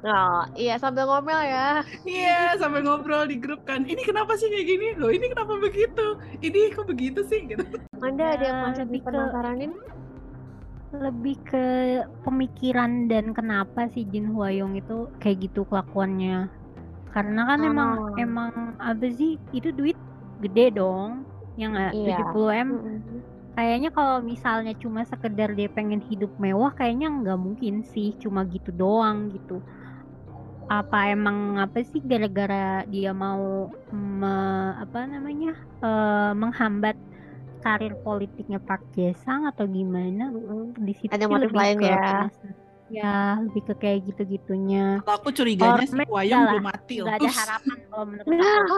Oh, 0.00 0.48
iya 0.54 0.78
sambil 0.78 1.04
ngomel 1.04 1.36
ya. 1.42 1.82
Iya, 2.06 2.56
sambil 2.56 2.80
ngobrol 2.80 3.26
di 3.26 3.36
grup 3.36 3.64
kan. 3.64 3.82
Ini 3.82 4.00
kenapa 4.00 4.32
sih 4.32 4.48
kayak 4.48 4.64
gini? 4.66 4.88
Loh, 4.96 5.10
ini 5.10 5.28
kenapa 5.28 5.58
begitu? 5.58 6.16
Ini 6.38 6.72
kok 6.72 6.86
begitu 6.86 7.20
sih 7.22 7.44
gitu. 7.44 7.64
Anda 7.98 8.32
ada 8.32 8.40
yang 8.40 8.56
Ya, 8.56 8.64
masih 8.64 8.82
lebih 8.86 9.00
ke- 9.02 9.06
penasaranin? 9.08 9.72
Lebih 10.90 11.38
ke 11.46 11.64
pemikiran 12.26 13.06
dan 13.06 13.30
kenapa 13.30 13.86
si 13.94 14.02
Jin 14.10 14.26
Hwayong 14.34 14.74
itu 14.74 15.06
kayak 15.22 15.46
gitu 15.46 15.62
kelakuannya. 15.70 16.50
Karena 17.14 17.40
kan 17.46 17.60
emang 17.62 17.90
Oh. 17.98 18.14
emang 18.18 18.50
apa 18.78 19.06
sih 19.14 19.38
itu 19.54 19.70
duit 19.70 19.94
gede 20.42 20.74
dong. 20.74 21.22
Yang 21.54 21.70
nggak 21.74 21.92
Iya. 21.94 22.16
70 22.18 22.50
M. 22.50 22.68
Kayaknya 23.54 23.90
kalau 23.94 24.16
misalnya 24.24 24.72
cuma 24.78 25.02
sekedar 25.06 25.52
dia 25.54 25.68
pengen 25.70 26.00
hidup 26.00 26.32
mewah, 26.40 26.72
kayaknya 26.74 27.06
nggak 27.12 27.38
mungkin 27.38 27.82
sih, 27.86 28.16
cuma 28.18 28.42
gitu 28.46 28.70
doang 28.74 29.30
gitu. 29.30 29.62
Apa 30.70 31.10
emang 31.10 31.58
apa 31.58 31.82
sih 31.82 31.98
gara-gara 31.98 32.86
dia 32.86 33.10
mau 33.10 33.66
me- 33.90 34.74
apa 34.78 35.02
namanya 35.10 35.50
eh, 35.82 36.32
menghambat 36.38 36.94
karir 37.60 37.94
politiknya 38.00 38.58
Park 38.60 38.82
Jae-sang 38.96 39.46
atau 39.48 39.68
gimana? 39.68 40.32
Di 40.76 40.94
situ 40.96 41.12
Ada 41.12 41.28
motif 41.28 41.52
lebih 41.52 41.60
lain 41.60 41.78
ya. 41.84 42.28
Ya, 42.90 43.38
lebih 43.38 43.62
ke 43.70 43.74
kayak 43.78 43.98
gitu-gitunya. 44.10 44.98
Kalau 45.06 45.16
aku 45.22 45.30
curiganya 45.30 45.86
si 45.86 45.94
Wayang 45.94 46.42
belum 46.50 46.66
mati 46.66 46.94
loh. 46.98 47.06
Nggak 47.06 47.22
ada 47.22 47.32
harapan 47.38 47.76
kalau 47.86 48.04
menurut 48.10 48.26
aku. 48.26 48.74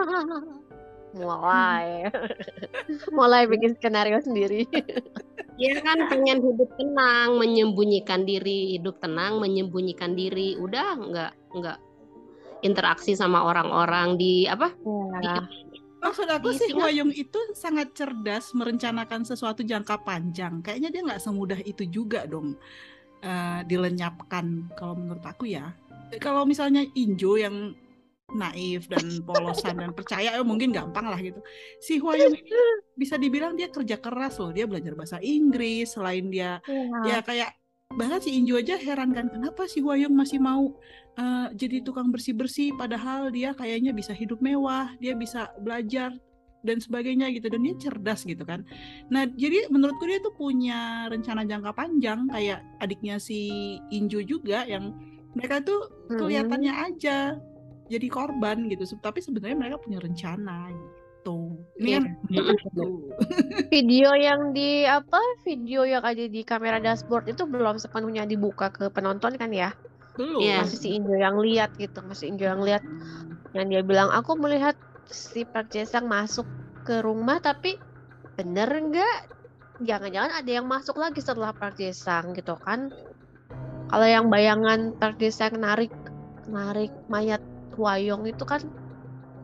Mulai. 1.13 2.09
Mulai 3.17 3.41
bikin 3.45 3.77
skenario 3.77 4.17
sendiri. 4.21 4.65
Dia 5.61 5.77
kan 5.85 6.09
pengen 6.09 6.41
hidup 6.41 6.69
tenang, 6.81 7.37
menyembunyikan 7.37 8.25
diri, 8.25 8.73
hidup 8.73 8.97
tenang, 8.97 9.37
menyembunyikan 9.37 10.17
diri. 10.17 10.57
Udah 10.57 10.97
nggak 10.97 11.31
nggak 11.53 11.79
interaksi 12.65 13.13
sama 13.13 13.45
orang-orang 13.45 14.17
di 14.17 14.49
apa? 14.49 14.73
Ya. 15.21 15.45
Maksud 16.03 16.27
aku 16.27 16.51
Singapura. 16.51 16.91
Wayung 16.91 17.11
itu 17.15 17.39
sangat 17.55 17.95
cerdas 17.95 18.51
merencanakan 18.51 19.23
sesuatu 19.23 19.63
jangka 19.63 20.03
panjang. 20.03 20.59
Kayaknya 20.59 20.89
dia 20.91 21.01
nggak 21.07 21.21
semudah 21.23 21.59
itu 21.63 21.87
juga 21.87 22.27
dong 22.27 22.59
eh, 23.23 23.61
dilenyapkan 23.63 24.75
kalau 24.75 24.99
menurut 24.99 25.23
aku 25.23 25.47
ya. 25.47 25.71
Kalau 26.19 26.43
misalnya 26.45 26.83
Injo 26.93 27.39
yang 27.39 27.73
naif 28.33 28.89
dan 28.89 29.21
polosan 29.23 29.77
dan 29.77 29.91
percaya 29.93 30.33
ya 30.33 30.43
mungkin 30.43 30.73
gampang 30.73 31.05
lah 31.07 31.19
gitu. 31.21 31.39
Si 31.79 32.01
Hwayong 32.01 32.33
ini 32.33 32.51
bisa 32.97 33.15
dibilang 33.15 33.53
dia 33.53 33.69
kerja 33.69 34.01
keras 34.01 34.41
loh. 34.41 34.51
Dia 34.51 34.65
belajar 34.65 34.97
bahasa 34.97 35.17
Inggris 35.21 35.93
selain 35.93 36.27
dia 36.33 36.59
ya 37.05 37.21
kayak 37.21 37.53
bahkan 37.93 38.17
si 38.17 38.33
Injo 38.33 38.57
aja 38.57 38.73
heran 38.73 39.13
kan 39.13 39.29
kenapa 39.29 39.69
si 39.69 39.79
Hwayong 39.85 40.13
masih 40.13 40.41
mau 40.41 40.73
eh, 41.17 41.47
jadi 41.53 41.85
tukang 41.85 42.09
bersih-bersih 42.09 42.73
padahal 42.77 43.29
dia 43.29 43.53
kayaknya 43.53 43.91
bisa 43.93 44.11
hidup 44.15 44.41
mewah, 44.41 44.93
dia 44.97 45.13
bisa 45.13 45.51
belajar 45.61 46.13
dan 46.63 46.79
sebagainya 46.79 47.27
gitu 47.35 47.51
dan 47.51 47.61
dia 47.61 47.75
cerdas 47.75 48.23
gitu 48.23 48.41
kan. 48.47 48.63
Nah, 49.11 49.27
jadi 49.35 49.67
menurutku 49.67 50.07
dia 50.07 50.23
tuh 50.23 50.31
punya 50.33 51.11
rencana 51.11 51.43
jangka 51.43 51.75
panjang 51.75 52.31
kayak 52.31 52.63
adiknya 52.79 53.19
si 53.19 53.77
Injo 53.91 54.23
juga 54.23 54.63
yang 54.63 54.95
mereka 55.35 55.59
tuh 55.59 55.91
kelihatannya 56.07 56.71
aja 56.71 57.35
jadi 57.91 58.07
korban 58.07 58.71
gitu, 58.71 58.87
tapi 59.03 59.19
sebenarnya 59.19 59.59
mereka 59.59 59.77
punya 59.83 59.99
rencana 59.99 60.71
gitu. 60.71 61.39
Ini 61.79 61.89
kan. 61.99 62.03
Video 63.73 64.11
yang 64.15 64.55
di 64.55 64.87
apa? 64.87 65.19
Video 65.43 65.83
yang 65.83 66.03
ada 66.03 66.25
di 66.27 66.41
kamera 66.47 66.79
dashboard 66.79 67.27
itu 67.31 67.43
belum 67.43 67.75
sepenuhnya 67.79 68.23
dibuka 68.23 68.71
ke 68.71 68.87
penonton 68.87 69.35
kan 69.35 69.51
ya? 69.51 69.75
Belum. 70.17 70.39
Iya. 70.41 70.65
Masih 70.65 70.79
si 70.79 70.89
Injo 70.93 71.15
yang 71.17 71.37
lihat 71.41 71.75
gitu, 71.77 71.99
masih 72.05 72.25
Injo 72.33 72.45
yang 72.45 72.61
lihat 72.61 72.83
yang 73.53 73.69
dia 73.69 73.81
bilang 73.85 74.09
aku 74.09 74.33
melihat 74.37 74.73
si 75.05 75.45
Park 75.45 75.69
Jae-sang 75.69 76.09
masuk 76.09 76.45
ke 76.83 77.05
rumah 77.05 77.37
tapi 77.37 77.77
bener 78.33 78.65
enggak 78.73 79.29
jangan-jangan 79.77 80.41
ada 80.41 80.51
yang 80.51 80.65
masuk 80.65 80.97
lagi 80.97 81.21
setelah 81.21 81.53
Park 81.53 81.77
Jae-sang 81.77 82.33
gitu 82.33 82.57
kan 82.57 82.89
kalau 83.93 84.07
yang 84.09 84.33
bayangan 84.33 84.97
Park 84.97 85.21
Jae-sang 85.21 85.53
narik 85.61 85.93
narik 86.49 86.89
mayat 87.07 87.45
Hwayong 87.77 88.25
itu 88.25 88.41
kan 88.41 88.65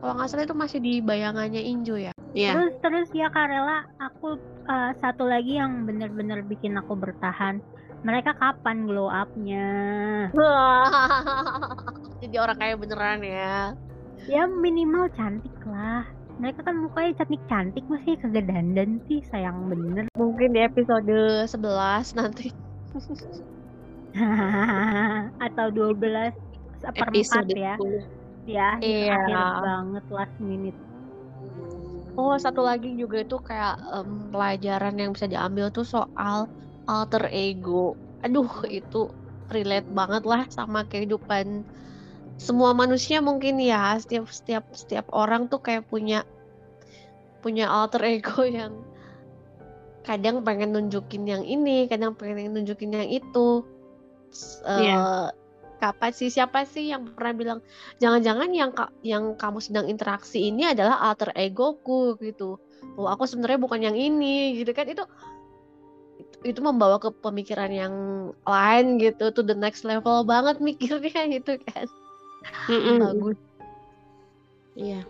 kalau 0.02 0.18
nggak 0.18 0.26
salah 0.26 0.46
itu 0.46 0.56
masih 0.58 0.78
di 0.82 0.98
bayangannya 0.98 1.62
Injo 1.62 1.94
ya 1.94 2.10
Iya. 2.30 2.54
Terus 2.54 2.74
terus 2.78 3.08
ya 3.10 3.28
Karela, 3.34 3.82
aku 3.98 4.38
eh, 4.70 4.90
satu 5.02 5.26
lagi 5.26 5.58
yang 5.58 5.82
bener-bener 5.86 6.46
bikin 6.46 6.78
aku 6.78 6.94
bertahan. 6.94 7.58
Mereka 8.00 8.32
kapan 8.34 8.88
glow 8.88 9.06
up-nya? 9.06 9.68
jadi 12.24 12.36
orang 12.40 12.56
kayak 12.56 12.80
beneran 12.80 13.20
ya 13.20 13.76
Ya 14.24 14.44
minimal 14.44 15.08
cantik 15.12 15.52
lah. 15.64 16.04
Mereka 16.40 16.64
kan 16.64 16.76
mukanya 16.80 17.20
cantik-cantik 17.20 17.84
masih 17.84 18.16
kagak 18.16 18.48
dandan 18.48 18.96
sih, 19.04 19.20
sayang 19.28 19.68
bener. 19.68 20.08
mungkin 20.16 20.56
di 20.56 20.60
episode 20.60 21.44
11 21.44 22.16
nanti 22.16 22.48
Atau 25.44 25.66
12 25.68 26.32
seperempat 26.80 27.12
Episode 27.12 27.52
ya. 27.52 27.76
10. 27.76 28.48
Di 28.48 28.54
akhir, 28.56 28.88
Iya. 28.88 29.16
akhir 29.20 29.36
banget 29.60 30.04
last 30.08 30.36
minute. 30.40 30.78
Oh, 32.16 32.36
satu 32.36 32.60
lagi 32.60 32.96
juga 32.96 33.20
itu 33.20 33.36
kayak 33.38 33.76
em, 33.92 34.32
pelajaran 34.32 34.96
yang 34.96 35.12
bisa 35.12 35.24
diambil 35.24 35.68
tuh 35.68 35.84
soal 35.84 36.48
alter 36.90 37.30
ego. 37.30 37.94
Aduh, 38.26 38.50
itu 38.66 39.06
relate 39.54 39.86
banget 39.90 40.22
lah 40.26 40.42
sama 40.50 40.82
kehidupan 40.90 41.62
semua 42.40 42.72
manusia 42.72 43.20
mungkin 43.20 43.60
ya 43.60 44.00
setiap 44.00 44.26
setiap 44.32 44.64
setiap 44.72 45.06
orang 45.12 45.46
tuh 45.52 45.60
kayak 45.60 45.84
punya 45.86 46.24
punya 47.44 47.68
alter 47.68 48.00
ego 48.04 48.42
yang 48.58 48.72
kadang 50.00 50.40
pengen 50.42 50.72
nunjukin 50.72 51.28
yang 51.28 51.44
ini, 51.44 51.84
kadang 51.86 52.16
pengen 52.16 52.56
nunjukin 52.56 52.90
yang 52.96 53.08
itu. 53.08 53.62
S- 54.32 54.62
Iya. 54.64 54.96
eh, 54.96 55.28
kapan 55.80 56.12
sih 56.12 56.28
siapa 56.28 56.68
sih 56.68 56.92
yang 56.92 57.08
pernah 57.08 57.32
bilang 57.32 57.58
jangan-jangan 58.04 58.50
yang 58.52 58.70
ka- 58.76 58.92
yang 59.00 59.36
kamu 59.36 59.58
sedang 59.64 59.86
interaksi 59.88 60.52
ini 60.52 60.72
adalah 60.72 61.00
alter 61.00 61.32
egoku 61.36 62.16
gitu. 62.20 62.60
Oh, 62.96 63.08
aku 63.08 63.24
sebenarnya 63.28 63.60
bukan 63.60 63.80
yang 63.80 63.96
ini 63.96 64.60
gitu 64.60 64.72
kan 64.72 64.88
itu 64.88 65.04
itu, 66.42 66.60
membawa 66.64 66.96
ke 66.96 67.12
pemikiran 67.20 67.68
yang 67.68 67.94
lain 68.48 68.96
gitu 68.96 69.28
to 69.34 69.44
the 69.44 69.56
next 69.56 69.84
level 69.84 70.24
banget 70.24 70.58
mikirnya 70.58 71.28
gitu 71.40 71.60
kan. 71.68 71.86
Mm-mm. 72.68 72.98
Bagus. 73.00 73.38
Iya. 74.78 75.02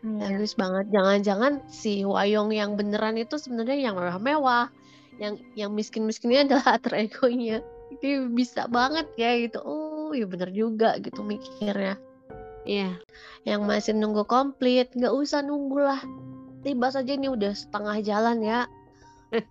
Iya. 0.00 0.20
Bagus 0.24 0.52
banget. 0.56 0.86
Jangan-jangan 0.92 1.52
si 1.68 2.06
Wayong 2.06 2.50
yang 2.56 2.78
beneran 2.78 3.20
itu 3.20 3.36
sebenarnya 3.36 3.90
yang 3.90 3.94
mewah-mewah. 4.00 4.72
Yang 5.20 5.44
yang 5.58 5.70
miskin-miskinnya 5.76 6.40
adalah 6.48 6.80
alter 6.80 6.96
egonya. 6.96 7.60
Itu 7.92 8.30
bisa 8.32 8.64
banget 8.70 9.10
ya 9.20 9.36
gitu. 9.36 9.60
Oh, 9.60 10.14
ya 10.16 10.24
bener 10.24 10.48
juga 10.54 10.96
gitu 11.02 11.20
mikirnya. 11.20 12.00
Iya. 12.64 12.96
Yang 13.44 13.60
masih 13.64 13.92
nunggu 13.96 14.24
komplit, 14.24 14.92
nggak 14.96 15.12
usah 15.12 15.44
nunggu 15.44 15.80
lah. 15.80 16.00
Tiba 16.60 16.92
saja 16.92 17.16
ini 17.16 17.28
udah 17.28 17.52
setengah 17.56 18.00
jalan 18.04 18.44
ya. 18.44 18.68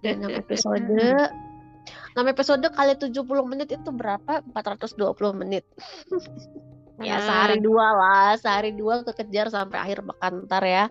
Dan 0.03 0.23
6 0.23 0.29
episode. 0.43 0.83
6 0.85 2.33
episode 2.33 2.65
kali 2.73 2.93
70 2.99 3.23
menit 3.47 3.69
itu 3.73 3.89
berapa? 3.89 4.43
420 4.53 4.95
menit. 5.39 5.65
ya 6.99 7.15
Ya. 7.15 7.23
sehari 7.23 7.63
dua 7.63 7.95
lah, 7.95 8.31
sehari 8.35 8.75
dua 8.75 9.07
kekejar 9.07 9.47
sampai 9.47 9.79
akhir 9.79 10.03
pekan 10.03 10.43
ntar 10.43 10.63
ya. 10.67 10.85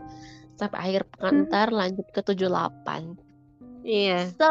Sampai 0.56 0.78
akhir 0.80 1.02
pekan 1.12 1.44
ntar 1.44 1.68
lanjut 1.68 2.08
ke 2.10 2.20
78. 2.24 3.20
Iya. 3.84 4.32
So, 4.34 4.50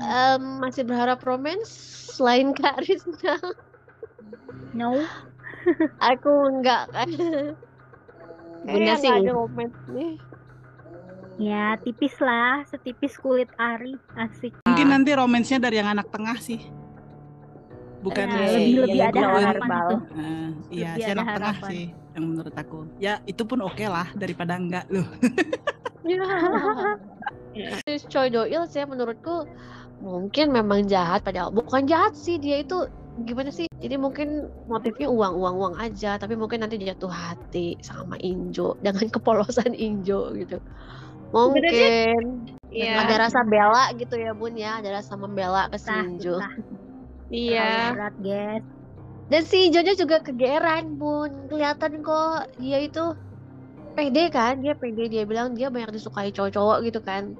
em, 0.00 0.42
masih 0.60 0.88
berharap 0.88 1.20
romance 1.22 1.68
selain 2.16 2.56
Kak 2.56 2.84
Rizna? 2.84 3.36
No. 4.76 4.92
Aku 6.04 6.32
enggak 6.52 6.92
kan. 6.92 7.08
Bunda 8.60 8.94
sih 9.00 9.08
ada 9.08 9.32
romance 9.32 9.78
nih. 9.88 10.20
Ya 11.36 11.76
tipis 11.84 12.16
lah, 12.16 12.64
setipis 12.64 13.20
kulit 13.20 13.52
ari, 13.60 13.92
asik. 14.16 14.56
Mungkin 14.64 14.88
nanti 14.88 15.12
romansnya 15.12 15.60
dari 15.60 15.76
yang 15.76 15.92
anak 15.92 16.08
tengah 16.08 16.36
sih. 16.40 16.60
Bukan 18.00 18.24
Ya, 18.24 18.40
si- 18.48 18.56
lebih-lebih 18.56 18.96
yang 18.96 19.10
ada 19.12 19.20
duluan. 19.20 19.44
harapan 19.44 19.78
tuh. 19.84 20.00
Nah, 20.16 20.48
iya, 20.70 20.90
Lebih 20.92 20.96
si 20.96 21.04
ada 21.04 21.12
anak 21.12 21.26
tengah 21.28 21.54
harapan. 21.54 21.68
sih 21.68 21.84
yang 22.16 22.24
menurut 22.24 22.54
aku. 22.56 22.78
Ya, 22.96 23.14
itu 23.28 23.42
pun 23.44 23.58
oke 23.60 23.84
lah 23.84 24.08
daripada 24.14 24.56
enggak 24.56 24.86
loh. 24.88 25.08
Si 27.56 28.04
Choi 28.06 28.28
Do 28.28 28.44
Il 28.44 28.68
sih 28.68 28.84
menurutku 28.84 29.48
mungkin 29.96 30.52
memang 30.52 30.84
jahat 30.84 31.24
padahal 31.24 31.48
bukan 31.48 31.88
jahat 31.88 32.12
sih 32.12 32.36
dia 32.36 32.60
itu 32.60 32.84
gimana 33.24 33.48
sih 33.48 33.64
jadi 33.80 33.96
mungkin 33.96 34.44
motifnya 34.68 35.08
uang 35.08 35.40
uang 35.40 35.54
uang 35.56 35.74
aja 35.80 36.20
tapi 36.20 36.36
mungkin 36.36 36.60
nanti 36.60 36.76
jatuh 36.76 37.08
hati 37.08 37.80
sama 37.80 38.20
Injo 38.20 38.76
dengan 38.84 39.08
kepolosan 39.08 39.72
Injo 39.72 40.36
gitu 40.36 40.60
mungkin. 41.32 42.50
Iya. 42.70 43.08
ada 43.08 43.14
rasa 43.28 43.40
bela 43.46 43.88
gitu 43.96 44.14
ya 44.18 44.34
bun 44.36 44.52
ya. 44.54 44.78
Ada 44.82 45.00
rasa 45.00 45.14
membela 45.16 45.70
ke 45.70 45.78
si 45.80 45.94
Susah, 45.94 46.02
Injo. 46.04 46.36
susah. 46.38 46.52
Iya. 47.30 47.64
Terlalu 47.64 47.94
berat, 47.94 48.14
guys. 48.22 48.64
dan 49.26 49.42
si 49.42 49.56
Injonya 49.66 49.94
juga 49.98 50.22
kegeeran 50.22 50.98
bun. 50.98 51.50
Kelihatan 51.50 52.02
kok 52.04 52.52
dia 52.60 52.78
itu 52.84 53.16
pede 53.96 54.28
kan? 54.30 54.60
Dia 54.62 54.76
pede. 54.76 55.08
Dia 55.08 55.24
bilang 55.26 55.56
dia 55.56 55.72
banyak 55.72 55.96
disukai 55.96 56.30
cowok-cowok 56.30 56.78
gitu 56.86 57.00
kan. 57.02 57.34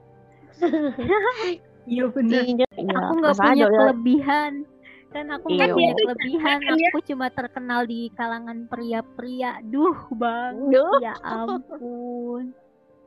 Iya 1.87 2.03
Si 2.11 2.35
Injo 2.51 2.67
ya, 2.75 2.95
Aku 2.99 3.13
nggak 3.23 3.35
punya 3.39 3.63
Il 3.63 3.71
kelebihan. 3.71 4.66
Kan 5.07 5.25
aku 5.29 5.47
nggak 5.49 5.67
Iya. 5.67 5.73
punya 5.73 5.87
Dia 5.87 5.95
tuh 5.95 6.05
kelebihan. 6.05 6.57
kan 6.59 6.75
ya. 6.75 6.89
Aku 6.89 6.99
cuma 7.01 7.27
terkenal 7.29 7.81
di 7.83 7.99
kalangan 8.13 8.57
pria-pria. 8.67 9.51
Duh, 9.63 9.97
bang. 10.13 10.53
Duh. 10.67 10.99
Ya 10.99 11.15
ampun. 11.21 12.51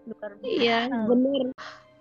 Luar 0.03 0.33
Iya, 0.41 0.89
biasa. 0.89 0.97
bener. 1.07 1.47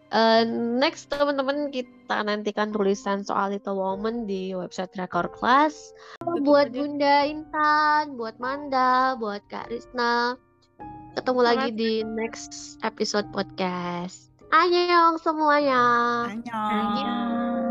Eh, 0.09 0.43
next 0.79 1.05
teman-teman 1.07 1.69
kita 1.69 2.17
nantikan 2.19 2.73
tulisan 2.73 3.21
soal 3.21 3.53
Little 3.53 3.77
Woman 3.77 4.25
di 4.25 4.57
website 4.57 4.89
Rekor 4.95 5.29
Class. 5.29 5.93
Buat 6.23 6.73
Bunda 6.73 7.21
Intan, 7.23 8.17
buat 8.17 8.33
Manda, 8.41 9.13
buat 9.15 9.45
Kak 9.45 9.69
Risna. 9.69 10.33
Ketemu 11.13 11.41
lagi 11.43 11.69
di 11.71 12.01
next 12.07 12.79
episode 12.81 13.29
podcast. 13.29 14.33
Annyeong 14.49 15.21
semuanya. 15.21 15.83
Annyeong. 16.25 16.71
Annyeong. 16.73 17.68